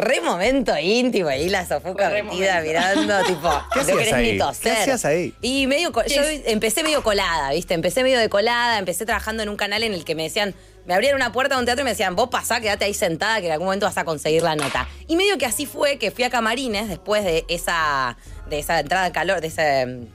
Re 0.00 0.20
momento 0.20 0.76
íntimo 0.78 1.28
ahí, 1.28 1.48
la 1.48 1.66
sofuca 1.66 2.08
Re 2.08 2.22
metida 2.22 2.60
mirando, 2.62 3.22
tipo, 3.24 3.50
¿Qué 3.72 3.80
no 3.80 3.82
hacías 3.82 3.98
querés 3.98 4.12
ahí? 4.14 4.32
ni 4.32 4.38
toser. 4.38 4.62
¿Qué 4.62 4.80
hacías 4.80 5.04
ahí? 5.04 5.34
Y 5.42 5.66
medio, 5.66 5.92
yo 5.92 6.22
empecé 6.46 6.82
medio 6.82 7.02
colada, 7.02 7.50
¿viste? 7.50 7.74
Empecé 7.74 8.02
medio 8.02 8.18
de 8.18 8.28
colada, 8.28 8.78
empecé 8.78 9.04
trabajando 9.04 9.42
en 9.42 9.48
un 9.48 9.56
canal 9.56 9.82
en 9.82 9.92
el 9.92 10.04
que 10.04 10.14
me 10.14 10.22
decían, 10.22 10.54
me 10.86 10.94
abrían 10.94 11.14
una 11.14 11.32
puerta 11.32 11.54
de 11.54 11.60
un 11.60 11.66
teatro 11.66 11.82
y 11.82 11.84
me 11.84 11.90
decían, 11.90 12.16
vos 12.16 12.30
pasá, 12.30 12.60
quédate 12.60 12.86
ahí 12.86 12.94
sentada, 12.94 13.40
que 13.40 13.46
en 13.46 13.52
algún 13.52 13.66
momento 13.66 13.86
vas 13.86 13.98
a 13.98 14.04
conseguir 14.04 14.42
la 14.42 14.56
nota. 14.56 14.88
Y 15.06 15.16
medio 15.16 15.36
que 15.38 15.46
así 15.46 15.66
fue 15.66 15.98
que 15.98 16.10
fui 16.10 16.24
a 16.24 16.30
Camarines 16.30 16.88
después 16.88 17.22
de 17.22 17.44
esa, 17.48 18.16
de 18.48 18.58
esa 18.58 18.80
entrada 18.80 19.04
de 19.04 19.12
calor, 19.12 19.40
de 19.40 19.48
esa 19.48 19.86
mm, 19.86 20.06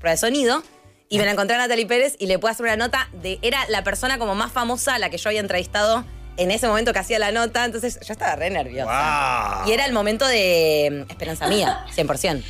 prueba 0.00 0.12
de 0.12 0.16
sonido. 0.16 0.62
Y 1.08 1.18
me 1.18 1.24
la 1.24 1.30
encontré 1.30 1.54
a 1.54 1.58
Natalie 1.58 1.86
Pérez 1.86 2.16
y 2.18 2.26
le 2.26 2.38
pude 2.38 2.50
hacer 2.50 2.64
una 2.64 2.76
nota 2.76 3.08
de. 3.14 3.38
Era 3.40 3.64
la 3.68 3.82
persona 3.82 4.18
como 4.18 4.34
más 4.34 4.52
famosa 4.52 4.96
a 4.96 4.98
la 4.98 5.08
que 5.08 5.16
yo 5.16 5.30
había 5.30 5.40
entrevistado 5.40 6.04
en 6.38 6.50
ese 6.50 6.66
momento 6.66 6.92
que 6.92 6.98
hacía 7.00 7.18
la 7.18 7.30
nota. 7.32 7.64
Entonces 7.64 7.98
yo 8.06 8.12
estaba 8.12 8.36
re 8.36 8.48
nerviosa. 8.50 9.58
¡Wow! 9.60 9.68
Y 9.68 9.72
era 9.74 9.84
el 9.84 9.92
momento 9.92 10.26
de 10.26 11.04
mm, 11.06 11.10
Esperanza 11.10 11.46
Mía, 11.48 11.84
100%. 11.94 12.42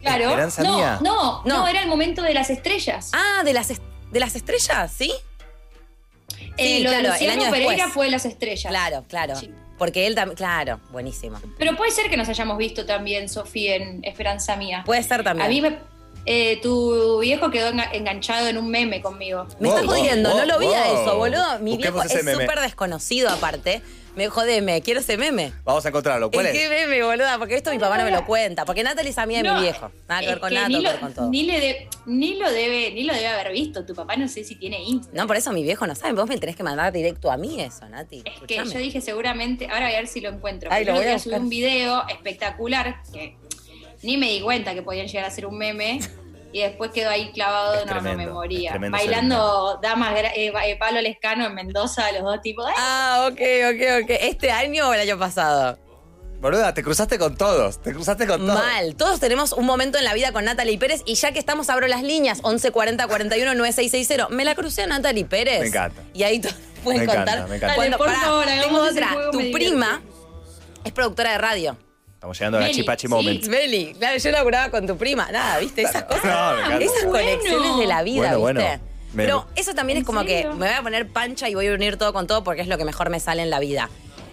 Claro. 0.00 0.24
Esperanza 0.24 0.62
no, 0.62 0.76
mía. 0.76 0.98
no, 1.02 1.42
No. 1.44 1.58
no, 1.58 1.68
era 1.68 1.82
el 1.82 1.88
momento 1.88 2.22
de 2.22 2.32
las 2.34 2.48
estrellas. 2.50 3.10
Ah, 3.12 3.42
de 3.44 3.52
las, 3.52 3.70
est- 3.70 3.82
de 4.10 4.18
las 4.20 4.34
estrellas, 4.34 4.90
¿sí? 4.96 5.12
Eh, 6.56 6.78
sí, 6.78 6.82
lo 6.82 6.90
claro, 6.90 7.12
de 7.12 7.24
el 7.24 7.30
año 7.30 7.50
Pereira 7.50 7.70
después. 7.74 7.92
fue 7.92 8.04
de 8.06 8.10
las 8.12 8.24
estrellas. 8.24 8.70
Claro, 8.70 9.04
claro. 9.08 9.36
Sí. 9.36 9.50
Porque 9.78 10.06
él 10.06 10.14
también. 10.14 10.36
Claro, 10.36 10.80
buenísimo. 10.90 11.38
Pero 11.58 11.76
puede 11.76 11.90
ser 11.90 12.10
que 12.10 12.16
nos 12.16 12.28
hayamos 12.28 12.58
visto 12.58 12.84
también, 12.86 13.28
Sofía, 13.28 13.76
en 13.76 14.04
Esperanza 14.04 14.56
Mía. 14.56 14.82
Puede 14.84 15.02
ser 15.02 15.22
también. 15.24 15.46
A 15.46 15.48
mí 15.48 15.60
me, 15.60 15.78
Eh, 16.26 16.60
tu 16.62 17.18
viejo 17.20 17.50
quedó 17.50 17.70
enga- 17.72 17.88
enganchado 17.92 18.46
en 18.48 18.58
un 18.58 18.68
meme 18.70 19.00
conmigo. 19.00 19.46
Me 19.58 19.68
Wow, 19.68 19.78
está 19.78 19.88
jodiendo, 19.88 20.28
wow, 20.30 20.38
no 20.40 20.44
lo 20.46 20.58
vi 20.58 20.66
a 20.66 20.86
eso, 20.92 21.16
boludo. 21.16 21.58
Mi 21.60 21.72
Busquemos 21.72 22.04
viejo 22.04 22.18
es 22.18 22.24
meme. 22.24 22.42
súper 22.44 22.60
desconocido 22.60 23.30
aparte. 23.30 23.82
Me 24.16 24.28
jodeme, 24.28 24.82
quiero 24.82 24.98
ese 25.00 25.16
meme. 25.16 25.52
Vamos 25.64 25.84
a 25.84 25.88
encontrarlo. 25.88 26.32
¿Cuál 26.32 26.46
¿En 26.46 26.52
qué 26.52 26.64
es? 26.64 26.68
meme, 26.70 27.02
boluda? 27.04 27.38
Porque 27.38 27.54
esto 27.54 27.70
mi 27.70 27.78
papá 27.78 27.96
no 27.96 28.04
me 28.04 28.10
lo 28.10 28.26
cuenta. 28.26 28.64
Porque 28.64 28.82
Natalie 28.82 29.10
es 29.12 29.18
amiga 29.18 29.40
de 29.40 29.48
No, 29.48 29.54
mi 29.54 29.60
viejo. 29.62 29.92
Nada 30.08 30.20
que 30.20 30.26
ver 30.26 30.40
con 30.40 30.52
nada, 30.52 30.68
ni 30.68 30.84
con 30.84 31.14
todo. 31.14 31.30
Ni, 31.30 31.44
le 31.44 31.60
de- 31.60 31.88
ni 32.06 32.34
lo 32.34 32.50
debe, 32.50 32.90
ni 32.92 33.04
lo 33.04 33.14
debe 33.14 33.28
haber 33.28 33.52
visto. 33.52 33.86
Tu 33.86 33.94
papá 33.94 34.16
no 34.16 34.26
sé 34.26 34.42
si 34.42 34.56
tiene 34.56 34.82
Instagram. 34.82 35.16
No, 35.16 35.26
por 35.28 35.36
eso 35.36 35.52
mi 35.52 35.62
viejo 35.62 35.86
no 35.86 35.94
sabe. 35.94 36.12
Vos 36.14 36.28
me 36.28 36.36
tenés 36.38 36.56
que 36.56 36.64
mandar 36.64 36.92
directo 36.92 37.30
a 37.30 37.36
mí 37.36 37.60
eso, 37.60 37.88
Nati. 37.88 38.24
Es 38.26 38.40
que 38.48 38.56
yo 38.56 38.78
dije 38.78 39.00
seguramente, 39.00 39.66
ahora 39.70 39.86
voy 39.86 39.94
a 39.94 39.98
ver 39.98 40.08
si 40.08 40.20
lo 40.20 40.28
encuentro. 40.28 40.70
Ay, 40.72 40.84
lo 40.84 40.92
voy 40.94 41.06
a 41.06 41.12
buscar. 41.14 41.40
un 41.40 41.48
video 41.48 42.02
espectacular 42.08 43.02
que 43.12 43.36
ni 44.02 44.16
me 44.16 44.28
di 44.30 44.40
cuenta 44.40 44.74
que 44.74 44.82
podían 44.82 45.06
llegar 45.06 45.24
a 45.26 45.30
ser 45.30 45.46
un 45.46 45.56
meme. 45.58 46.00
Y 46.52 46.62
después 46.62 46.90
quedó 46.90 47.10
ahí 47.10 47.30
clavado, 47.30 47.74
Es 47.74 47.86
no, 47.86 47.94
no 47.94 48.00
me 48.02 48.08
tremendo, 48.08 48.34
moría. 48.34 48.70
tremendo 48.70 48.98
ser 48.98 49.06
Bailando 49.06 49.78
damas, 49.80 50.14
eh, 50.34 50.52
eh, 50.64 50.76
Pablo 50.80 51.00
Lescano 51.00 51.46
en 51.46 51.54
Mendoza, 51.54 52.10
los 52.10 52.22
dos 52.24 52.40
tipos. 52.42 52.66
¡ah! 52.68 52.74
Ah, 52.76 53.28
ok, 53.30 53.40
ok, 53.40 54.02
ok. 54.02 54.10
¿Este 54.20 54.50
año 54.50 54.88
o 54.88 54.92
el 54.92 54.98
año 55.00 55.16
pasado? 55.16 55.78
Boluda, 56.40 56.74
te 56.74 56.82
cruzaste 56.82 57.18
con 57.20 57.36
todos. 57.36 57.80
Te 57.80 57.92
cruzaste 57.92 58.26
con 58.26 58.40
todos. 58.40 58.54
Mal. 58.58 58.96
Todos 58.96 59.20
tenemos 59.20 59.52
un 59.52 59.64
momento 59.64 59.96
en 59.98 60.04
la 60.04 60.12
vida 60.12 60.32
con 60.32 60.44
Natalie 60.44 60.76
Pérez 60.76 61.02
y 61.06 61.14
ya 61.14 61.30
que 61.30 61.38
estamos 61.38 61.70
abro 61.70 61.86
las 61.86 62.02
líneas 62.02 62.40
11 62.42 62.72
40 62.72 63.06
41 63.06 63.54
9660. 63.54 64.28
Me 64.30 64.44
la 64.44 64.56
crucé 64.56 64.82
a 64.82 64.86
Natalie 64.88 65.26
Pérez. 65.26 65.60
Me 65.60 65.66
encanta. 65.68 66.02
Y 66.14 66.24
ahí 66.24 66.40
todos 66.40 66.56
pueden 66.82 67.00
Me 67.00 67.04
encanta, 67.04 67.32
contar. 67.32 67.48
me 67.48 67.56
encanta. 67.56 67.76
Dale, 67.76 67.96
por 67.96 68.06
pará, 68.08 68.20
favor, 68.22 68.44
tengo 68.46 68.80
otra. 68.82 69.08
juego, 69.10 69.30
Tu 69.30 69.52
prima 69.52 70.02
es 70.82 70.92
productora 70.92 71.30
de 71.32 71.38
radio. 71.38 71.76
Estamos 72.20 72.38
llegando 72.38 72.58
a 72.58 72.60
la 72.60 72.66
Meli, 72.66 72.76
chipachi 72.78 73.06
sí. 73.06 73.08
moment. 73.08 73.46
Beli, 73.46 73.94
claro, 73.98 74.18
yo 74.18 74.30
laburaba 74.30 74.70
con 74.70 74.86
tu 74.86 74.94
prima. 74.98 75.32
Nada, 75.32 75.58
¿viste? 75.58 75.80
Esas 75.80 76.04
cosas. 76.04 76.22
No, 76.22 76.78
esas 76.78 77.04
Bueno. 77.06 77.12
conexiones 77.30 77.78
de 77.78 77.86
la 77.86 78.02
vida, 78.02 78.36
Bueno, 78.36 78.60
¿viste? 78.60 78.62
bueno. 78.76 78.84
Me- 79.14 79.24
Pero 79.24 79.46
eso 79.56 79.72
también 79.74 79.96
es 79.96 80.02
¿En 80.02 80.04
como 80.04 80.22
que 80.26 80.44
me 80.44 80.52
voy 80.66 80.68
a 80.68 80.82
poner 80.82 81.08
pancha 81.08 81.48
y 81.48 81.54
voy 81.54 81.68
a 81.68 81.72
unir 81.72 81.96
todo 81.96 82.12
con 82.12 82.26
todo 82.26 82.44
porque 82.44 82.60
es 82.60 82.68
lo 82.68 82.76
que 82.76 82.84
mejor 82.84 83.08
me 83.08 83.20
sale 83.20 83.40
en 83.40 83.48
la 83.48 83.58
vida. 83.58 83.88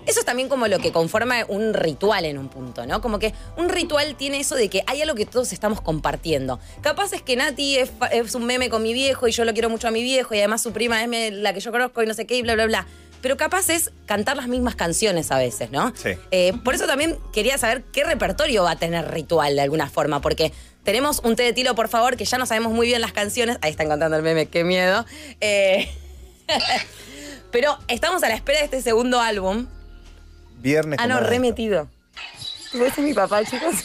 Eso 0.05 0.19
es 0.19 0.25
también 0.25 0.49
como 0.49 0.67
lo 0.67 0.79
que 0.79 0.91
conforma 0.91 1.45
un 1.47 1.73
ritual 1.73 2.25
en 2.25 2.37
un 2.37 2.49
punto, 2.49 2.85
¿no? 2.85 2.99
Como 2.99 3.19
que 3.19 3.33
un 3.55 3.69
ritual 3.69 4.15
tiene 4.15 4.41
eso 4.41 4.55
de 4.55 4.67
que 4.69 4.83
hay 4.85 5.01
algo 5.01 5.15
que 5.15 5.25
todos 5.25 5.53
estamos 5.53 5.79
compartiendo. 5.79 6.59
Capaz 6.81 7.13
es 7.13 7.21
que 7.21 7.37
Nati 7.37 7.77
es, 7.77 7.91
es 8.11 8.35
un 8.35 8.45
meme 8.45 8.69
con 8.69 8.83
mi 8.83 8.91
viejo 8.93 9.29
y 9.29 9.31
yo 9.31 9.45
lo 9.45 9.53
quiero 9.53 9.69
mucho 9.69 9.87
a 9.87 9.91
mi 9.91 10.03
viejo 10.03 10.33
y 10.35 10.39
además 10.39 10.61
su 10.61 10.73
prima 10.73 11.01
es 11.05 11.31
la 11.33 11.53
que 11.53 11.61
yo 11.61 11.71
conozco 11.71 12.03
y 12.03 12.05
no 12.05 12.13
sé 12.13 12.25
qué 12.27 12.35
y 12.35 12.41
bla, 12.41 12.53
bla, 12.55 12.65
bla. 12.65 12.85
Pero 13.21 13.37
capaz 13.37 13.69
es 13.69 13.91
cantar 14.05 14.37
las 14.37 14.47
mismas 14.47 14.75
canciones 14.75 15.31
a 15.31 15.37
veces, 15.37 15.71
¿no? 15.71 15.93
Sí. 15.95 16.11
Eh, 16.31 16.53
por 16.63 16.75
eso 16.75 16.85
también 16.85 17.17
quería 17.33 17.57
saber 17.57 17.83
qué 17.91 18.03
repertorio 18.03 18.63
va 18.63 18.71
a 18.71 18.75
tener 18.75 19.11
Ritual 19.11 19.55
de 19.55 19.61
alguna 19.61 19.89
forma, 19.89 20.21
porque 20.21 20.53
tenemos 20.83 21.19
un 21.23 21.35
té 21.35 21.43
de 21.43 21.53
tilo, 21.53 21.75
por 21.75 21.89
favor, 21.89 22.15
que 22.15 22.25
ya 22.25 22.37
no 22.37 22.45
sabemos 22.45 22.71
muy 22.71 22.87
bien 22.87 23.01
las 23.01 23.11
canciones. 23.11 23.57
Ahí 23.61 23.71
están 23.71 23.89
cantando 23.89 24.15
el 24.15 24.23
meme, 24.23 24.45
qué 24.45 24.63
miedo. 24.63 25.05
Eh, 25.41 25.89
pero 27.51 27.77
estamos 27.87 28.23
a 28.23 28.29
la 28.29 28.35
espera 28.35 28.59
de 28.59 28.65
este 28.65 28.81
segundo 28.81 29.19
álbum. 29.19 29.67
Viernes. 30.59 30.99
Ah, 31.01 31.07
no, 31.07 31.19
remetido. 31.19 31.89
Ese 32.73 32.85
es 32.85 32.97
mi 32.99 33.13
papá, 33.13 33.43
chicos. 33.43 33.75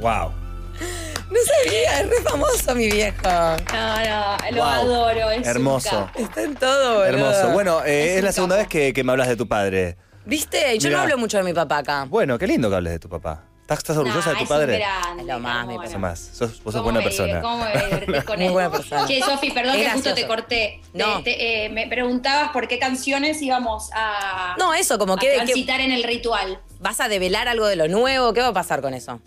Wow. 0.00 0.45
Sabía, 1.46 2.00
es 2.00 2.08
re 2.10 2.22
famoso 2.22 2.74
mi 2.74 2.90
viejo. 2.90 3.16
No, 3.22 3.56
no, 3.98 4.36
lo 4.50 4.56
Wow. 4.56 4.64
adoro. 4.72 5.30
Es 5.30 5.46
Hermoso. 5.46 6.10
Está 6.14 6.42
en 6.42 6.54
todo, 6.56 6.94
boludo. 6.94 7.04
Hermoso. 7.06 7.50
Bueno, 7.52 7.84
eh, 7.84 8.12
Es 8.14 8.18
un 8.18 8.24
la 8.24 8.32
segunda 8.32 8.56
capo. 8.56 8.62
vez 8.62 8.68
que, 8.68 8.92
que 8.92 9.04
me 9.04 9.12
hablas 9.12 9.28
de 9.28 9.36
tu 9.36 9.46
padre. 9.48 9.96
¿Viste? 10.24 10.78
Yo 10.78 10.88
Mirá. 10.88 10.98
no 10.98 11.02
hablo 11.04 11.18
mucho 11.18 11.36
de 11.38 11.44
mi 11.44 11.52
papá 11.52 11.78
acá. 11.78 12.06
Bueno, 12.08 12.38
qué 12.38 12.46
lindo 12.46 12.68
que 12.68 12.76
hables 12.76 12.92
de 12.94 12.98
tu 12.98 13.08
papá. 13.08 13.44
¿Estás, 13.62 13.78
estás 13.78 13.96
orgullosa 13.96 14.26
Nah, 14.26 14.30
de 14.32 14.36
tu 14.38 14.42
es 14.44 14.48
padre? 14.48 14.84
Es 15.18 15.24
lo 15.26 15.38
más, 15.40 15.66
mi 15.66 15.76
papá. 15.76 15.98
Más. 15.98 16.20
Sos, 16.20 16.62
vos 16.62 16.72
sos 16.72 16.74
¿Cómo 16.74 16.84
buena 16.84 16.98
me- 17.00 17.04
persona. 17.04 17.40
¿Cómo 17.40 17.64
me 17.64 17.72
divertí 17.72 18.12
con 18.26 18.36
Muy 18.36 18.46
él? 18.46 18.52
buena 18.52 18.70
persona. 18.70 19.06
Che, 19.06 19.20
Sofi, 19.22 19.50
perdón 19.50 19.74
Es 19.74 19.82
que 19.82 19.90
justo 19.90 20.08
gracioso. 20.10 20.14
te 20.14 20.26
corté. 20.26 20.80
No. 20.94 21.16
Te- 21.18 21.22
te- 21.34 21.64
eh, 21.64 21.68
me 21.70 21.88
preguntabas 21.88 22.50
por 22.52 22.68
qué 22.68 22.78
canciones 22.78 23.42
íbamos 23.42 23.90
a, 23.92 24.54
No, 24.58 24.72
eso, 24.72 24.98
como 24.98 25.14
a 25.14 25.16
que, 25.18 25.30
que- 25.30 25.34
transitar 25.36 25.80
en 25.80 25.90
el 25.90 26.04
ritual. 26.04 26.60
vas 26.78 27.00
a 27.00 27.08
develar 27.08 27.48
algo 27.48 27.66
de 27.66 27.74
lo 27.76 27.88
nuevo. 27.88 28.32
¿Qué 28.32 28.40
va 28.40 28.48
a 28.48 28.52
pasar 28.52 28.80
con 28.82 28.94
eso? 28.94 29.20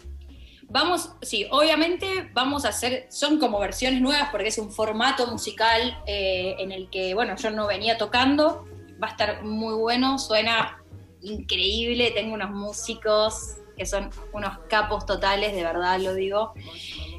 Vamos, 0.69 1.09
sí, 1.23 1.47
obviamente 1.49 2.29
vamos 2.33 2.63
a 2.63 2.69
hacer, 2.69 3.07
son 3.09 3.39
como 3.39 3.59
versiones 3.59 4.01
nuevas 4.01 4.29
porque 4.31 4.49
es 4.49 4.57
un 4.59 4.71
formato 4.71 5.25
musical 5.27 6.01
eh, 6.05 6.55
en 6.59 6.71
el 6.71 6.89
que, 6.91 7.15
bueno, 7.15 7.35
yo 7.37 7.49
no 7.49 7.65
venía 7.65 7.97
tocando, 7.97 8.67
va 9.01 9.07
a 9.07 9.11
estar 9.11 9.43
muy 9.43 9.73
bueno, 9.73 10.19
suena 10.19 10.83
increíble, 11.21 12.11
tengo 12.11 12.35
unos 12.35 12.51
músicos 12.51 13.55
que 13.75 13.85
son 13.85 14.11
unos 14.33 14.59
capos 14.69 15.05
totales, 15.05 15.53
de 15.53 15.63
verdad 15.63 15.99
lo 15.99 16.13
digo. 16.13 16.53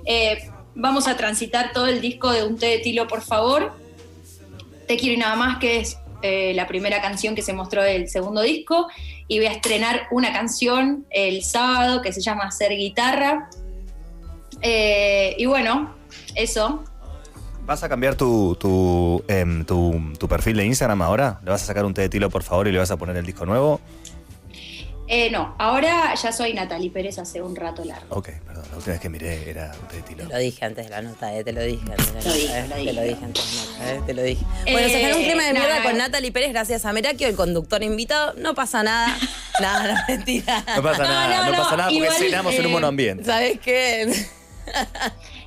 Eh, 0.05 0.39
vamos 0.75 1.09
a 1.09 1.17
transitar 1.17 1.73
todo 1.73 1.87
el 1.87 2.01
disco 2.01 2.31
de 2.31 2.45
Un 2.45 2.57
té 2.57 2.67
de 2.67 2.79
tilo, 2.79 3.09
por 3.09 3.23
favor. 3.23 3.73
Te 4.87 4.97
quiero 4.97 5.15
y 5.15 5.19
nada 5.19 5.37
más, 5.37 5.59
que 5.59 5.81
es 5.81 5.99
eh, 6.23 6.53
la 6.55 6.67
primera 6.67 7.01
canción 7.01 7.35
que 7.35 7.43
se 7.43 7.55
mostró 7.55 7.83
del 7.83 8.09
segundo 8.09 8.43
disco. 8.43 8.89
Y 9.31 9.38
voy 9.38 9.47
a 9.47 9.53
estrenar 9.53 10.09
una 10.11 10.33
canción 10.33 11.07
el 11.09 11.45
sábado 11.45 12.03
que 12.03 12.12
se 12.12 12.21
llama 12.21 12.47
Hacer 12.47 12.73
Guitarra. 12.73 13.49
Eh, 14.61 15.37
y 15.38 15.47
bueno, 15.47 15.95
eso. 16.35 16.83
¿Vas 17.64 17.85
a 17.85 17.88
cambiar 17.88 18.16
tu, 18.16 18.57
tu, 18.57 19.23
em, 19.29 19.64
tu, 19.64 20.14
tu 20.19 20.27
perfil 20.27 20.57
de 20.57 20.64
Instagram 20.66 21.01
ahora? 21.03 21.38
¿Le 21.45 21.53
vas 21.53 21.62
a 21.62 21.66
sacar 21.66 21.85
un 21.85 21.95
té 21.95 22.03
de 22.03 22.09
tilo, 22.09 22.29
por 22.29 22.43
favor, 22.43 22.66
y 22.66 22.73
le 22.73 22.79
vas 22.81 22.90
a 22.90 22.97
poner 22.97 23.16
el 23.19 23.25
disco 23.25 23.47
nuevo? 23.47 23.81
Eh, 25.12 25.29
no, 25.33 25.57
ahora 25.59 26.14
ya 26.14 26.31
soy 26.31 26.55
Natalie 26.55 26.88
Pérez 26.88 27.18
hace 27.18 27.42
un 27.42 27.57
rato 27.57 27.85
largo. 27.85 28.07
Ok, 28.14 28.29
perdón. 28.46 28.64
La 28.70 28.77
última 28.77 28.92
vez 28.92 29.01
que 29.01 29.09
miré 29.09 29.51
era 29.51 29.73
de 29.92 30.03
tilo. 30.03 30.25
Te 30.29 30.33
lo 30.33 30.38
dije 30.38 30.64
antes 30.64 30.85
de 30.85 30.90
la 30.90 31.03
nota, 31.03 31.35
eh, 31.35 31.42
te 31.42 31.53
lo 31.53 31.62
dije 31.62 31.83
antes 31.90 32.07
de 32.07 32.12
la 32.12 32.20
Lo 32.20 32.27
nota. 32.29 32.37
dije, 32.37 32.59
eh, 32.61 32.85
Te 32.85 32.92
lo 32.92 33.03
dije 33.03 33.25
antes 33.25 33.51
de 33.51 33.57
la 33.57 33.64
nota, 33.64 33.92
eh, 33.92 34.03
te 34.07 34.14
lo 34.14 34.23
dije. 34.23 34.44
Eh, 34.66 34.73
Bueno, 34.73 34.88
se 34.88 34.94
generó 34.94 35.16
un 35.16 35.23
clima 35.25 35.42
de 35.42 35.53
mierda 35.53 35.83
con 35.83 35.99
Natalie 35.99 36.31
Pérez 36.31 36.53
gracias 36.53 36.85
a 36.85 36.92
Merakio, 36.92 37.27
el 37.27 37.35
conductor 37.35 37.83
invitado. 37.83 38.35
No 38.35 38.55
pasa 38.55 38.85
nada. 38.85 39.18
nada, 39.61 39.94
no, 39.94 40.01
mentira. 40.14 40.64
No 40.77 40.83
pasa 40.85 41.03
nada, 41.03 41.44
no, 41.46 41.51
no, 41.51 41.59
pasa 41.59 41.77
nada 41.77 41.88
porque 41.88 41.94
igual, 41.96 42.12
cenamos 42.16 42.55
en 42.55 42.66
un 42.66 42.73
monoambiente. 42.73 43.25
¿Sabes 43.25 43.59
qué? 43.59 44.27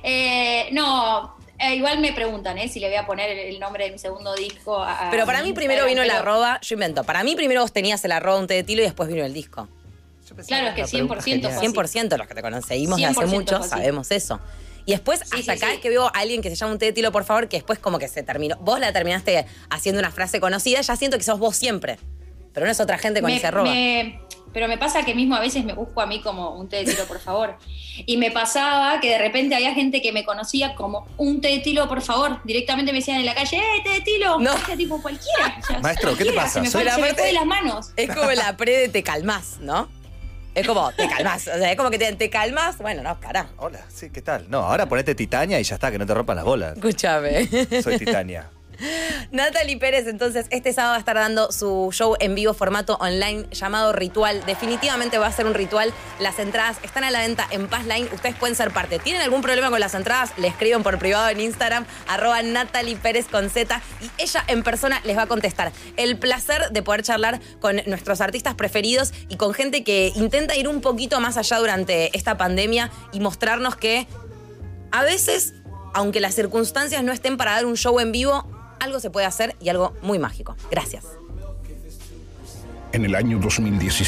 Eh, 0.02 0.68
no, 0.72 1.34
eh, 1.58 1.74
igual 1.76 1.98
me 2.00 2.12
preguntan 2.12 2.58
eh, 2.58 2.68
si 2.68 2.80
le 2.80 2.88
voy 2.88 2.96
a 2.96 3.06
poner 3.06 3.30
el, 3.30 3.38
el 3.54 3.60
nombre 3.60 3.84
de 3.84 3.90
mi 3.92 3.98
segundo 3.98 4.34
disco. 4.34 4.78
a- 4.82 5.08
Pero 5.10 5.24
para 5.26 5.42
mí 5.42 5.52
primero 5.52 5.86
vino 5.86 6.02
el 6.02 6.10
arroba, 6.10 6.60
yo 6.60 6.74
invento. 6.74 7.04
Para 7.04 7.22
mí 7.24 7.34
primero 7.36 7.60
vos 7.62 7.72
tenías 7.72 8.04
el 8.04 8.12
arroba 8.12 8.38
un 8.38 8.46
té 8.46 8.54
de 8.54 8.62
tilo 8.64 8.82
y 8.82 8.84
después 8.84 9.08
vino 9.08 9.24
el 9.24 9.32
disco. 9.32 9.68
Claro, 10.48 10.68
es 10.68 10.74
que 10.74 10.82
100% 10.84 11.06
fue 11.06 11.18
así. 11.18 11.66
100% 11.68 12.16
los 12.16 12.26
que 12.26 12.34
te 12.34 12.42
conocemos 12.42 12.98
de 12.98 13.06
hace 13.06 13.20
100% 13.20 13.26
mucho 13.28 13.62
sabemos 13.62 14.10
eso. 14.10 14.40
Y 14.86 14.92
después, 14.92 15.20
Sí, 15.20 15.26
hasta 15.40 15.54
sí, 15.54 15.60
cada 15.60 15.70
sí. 15.72 15.76
vez 15.76 15.80
que 15.80 15.88
veo 15.90 16.06
a 16.06 16.10
alguien 16.10 16.42
que 16.42 16.50
se 16.50 16.56
llama 16.56 16.72
un 16.72 16.78
té 16.78 16.86
de 16.86 16.92
tilo, 16.92 17.12
por 17.12 17.24
favor, 17.24 17.48
que 17.48 17.56
después 17.58 17.78
como 17.78 17.98
que 17.98 18.08
se 18.08 18.22
terminó. 18.22 18.56
Vos 18.56 18.80
la 18.80 18.92
terminaste 18.92 19.46
haciendo 19.70 20.00
una 20.00 20.10
frase 20.10 20.40
conocida, 20.40 20.80
ya 20.80 20.96
siento 20.96 21.16
que 21.18 21.22
sos 21.24 21.38
vos 21.38 21.56
siempre. 21.56 21.98
Pero 22.52 22.66
no 22.66 22.72
es 22.72 22.80
otra 22.80 22.98
gente 22.98 23.20
con 23.20 23.30
Me- 23.30 23.36
ese 23.36 23.46
arroba. 23.46 23.70
me- 23.70 24.18
pero 24.54 24.68
me 24.68 24.78
pasa 24.78 25.04
que 25.04 25.14
mismo 25.14 25.34
a 25.34 25.40
veces 25.40 25.64
me 25.64 25.74
busco 25.74 26.00
a 26.00 26.06
mí 26.06 26.20
como 26.22 26.54
un 26.54 26.68
té 26.68 26.76
de 26.78 26.84
tilo, 26.92 27.04
por 27.06 27.20
favor. 27.20 27.56
Y 28.06 28.16
me 28.16 28.30
pasaba 28.30 29.00
que 29.00 29.10
de 29.10 29.18
repente 29.18 29.54
había 29.54 29.74
gente 29.74 30.00
que 30.00 30.12
me 30.12 30.24
conocía 30.24 30.74
como 30.76 31.06
un 31.18 31.40
té 31.42 31.48
de 31.48 31.58
tilo, 31.58 31.88
por 31.88 32.00
favor. 32.00 32.40
Directamente 32.44 32.92
me 32.92 32.98
decían 33.00 33.18
en 33.18 33.26
la 33.26 33.34
calle, 33.34 33.58
¡eh, 33.58 33.82
té 33.84 33.90
de 33.90 34.00
tilo! 34.00 34.38
No. 34.38 34.56
Sea, 34.64 34.76
tipo 34.76 35.02
cualquiera. 35.02 35.56
O 35.60 35.66
sea, 35.66 35.78
Maestro, 35.82 36.10
¿qué 36.16 36.24
te 36.24 36.32
cualquiera. 36.32 36.42
pasa? 36.42 36.52
Se 36.54 36.60
me 36.60 36.70
fue, 36.70 36.80
se 36.80 36.84
me 36.86 36.90
Aparte- 37.08 37.14
fue 37.14 37.26
de 37.26 37.32
las 37.32 37.46
manos. 37.46 37.90
Es 37.96 38.14
como 38.14 38.30
la 38.30 38.56
pre 38.56 38.78
de 38.78 38.88
te 38.88 39.02
calmás, 39.02 39.58
¿no? 39.60 39.88
Es 40.54 40.64
como, 40.66 40.92
te 40.92 41.08
calmás. 41.08 41.48
O 41.48 41.58
sea, 41.58 41.70
es 41.72 41.76
como 41.76 41.90
que 41.90 41.98
te, 41.98 42.12
te 42.14 42.30
calmás. 42.30 42.78
Bueno, 42.78 43.02
no, 43.02 43.18
pará. 43.20 43.48
Hola, 43.58 43.80
sí, 43.88 44.10
¿qué 44.10 44.22
tal? 44.22 44.48
No, 44.48 44.58
ahora 44.60 44.86
ponete 44.86 45.16
Titania 45.16 45.58
y 45.58 45.64
ya 45.64 45.74
está, 45.74 45.90
que 45.90 45.98
no 45.98 46.06
te 46.06 46.14
rompan 46.14 46.36
las 46.36 46.44
bolas. 46.44 46.76
Escúchame. 46.76 47.48
Soy 47.82 47.98
Titania. 47.98 48.48
Natalie 49.30 49.76
Pérez, 49.78 50.06
entonces, 50.06 50.46
este 50.50 50.72
sábado 50.72 50.92
va 50.92 50.96
a 50.96 50.98
estar 50.98 51.16
dando 51.16 51.52
su 51.52 51.90
show 51.92 52.16
en 52.20 52.34
vivo 52.34 52.54
formato 52.54 52.96
online 53.00 53.46
llamado 53.50 53.92
Ritual. 53.92 54.44
Definitivamente 54.46 55.18
va 55.18 55.26
a 55.26 55.32
ser 55.32 55.46
un 55.46 55.54
ritual. 55.54 55.92
Las 56.20 56.38
entradas 56.38 56.78
están 56.82 57.04
a 57.04 57.10
la 57.10 57.20
venta 57.20 57.46
en 57.50 57.68
Paz 57.68 57.84
Line. 57.86 58.08
Ustedes 58.12 58.36
pueden 58.36 58.56
ser 58.56 58.72
parte. 58.72 58.98
¿Tienen 58.98 59.22
algún 59.22 59.42
problema 59.42 59.70
con 59.70 59.80
las 59.80 59.94
entradas? 59.94 60.32
Le 60.36 60.48
escriben 60.48 60.82
por 60.82 60.98
privado 60.98 61.28
en 61.28 61.40
Instagram, 61.40 61.86
arroba 62.08 62.42
Natalie 62.42 62.96
Pérez 62.96 63.26
con 63.26 63.50
Z, 63.50 63.80
y 64.00 64.22
ella 64.22 64.44
en 64.46 64.62
persona 64.62 65.00
les 65.04 65.16
va 65.16 65.22
a 65.22 65.26
contestar. 65.26 65.72
El 65.96 66.18
placer 66.18 66.70
de 66.70 66.82
poder 66.82 67.02
charlar 67.02 67.40
con 67.60 67.76
nuestros 67.86 68.20
artistas 68.20 68.54
preferidos 68.54 69.12
y 69.28 69.36
con 69.36 69.54
gente 69.54 69.84
que 69.84 70.12
intenta 70.14 70.56
ir 70.56 70.68
un 70.68 70.80
poquito 70.80 71.20
más 71.20 71.36
allá 71.36 71.58
durante 71.58 72.16
esta 72.16 72.36
pandemia 72.36 72.90
y 73.12 73.20
mostrarnos 73.20 73.76
que 73.76 74.06
a 74.90 75.02
veces, 75.02 75.54
aunque 75.92 76.20
las 76.20 76.34
circunstancias 76.34 77.02
no 77.02 77.12
estén 77.12 77.36
para 77.36 77.52
dar 77.52 77.66
un 77.66 77.76
show 77.76 77.98
en 78.00 78.12
vivo, 78.12 78.53
algo 78.84 79.00
se 79.00 79.10
puede 79.10 79.26
hacer 79.26 79.56
y 79.60 79.68
algo 79.68 79.94
muy 80.02 80.18
mágico. 80.18 80.56
Gracias. 80.70 81.04
En 82.92 83.04
el 83.04 83.14
año 83.16 83.38
2017. 83.40 84.02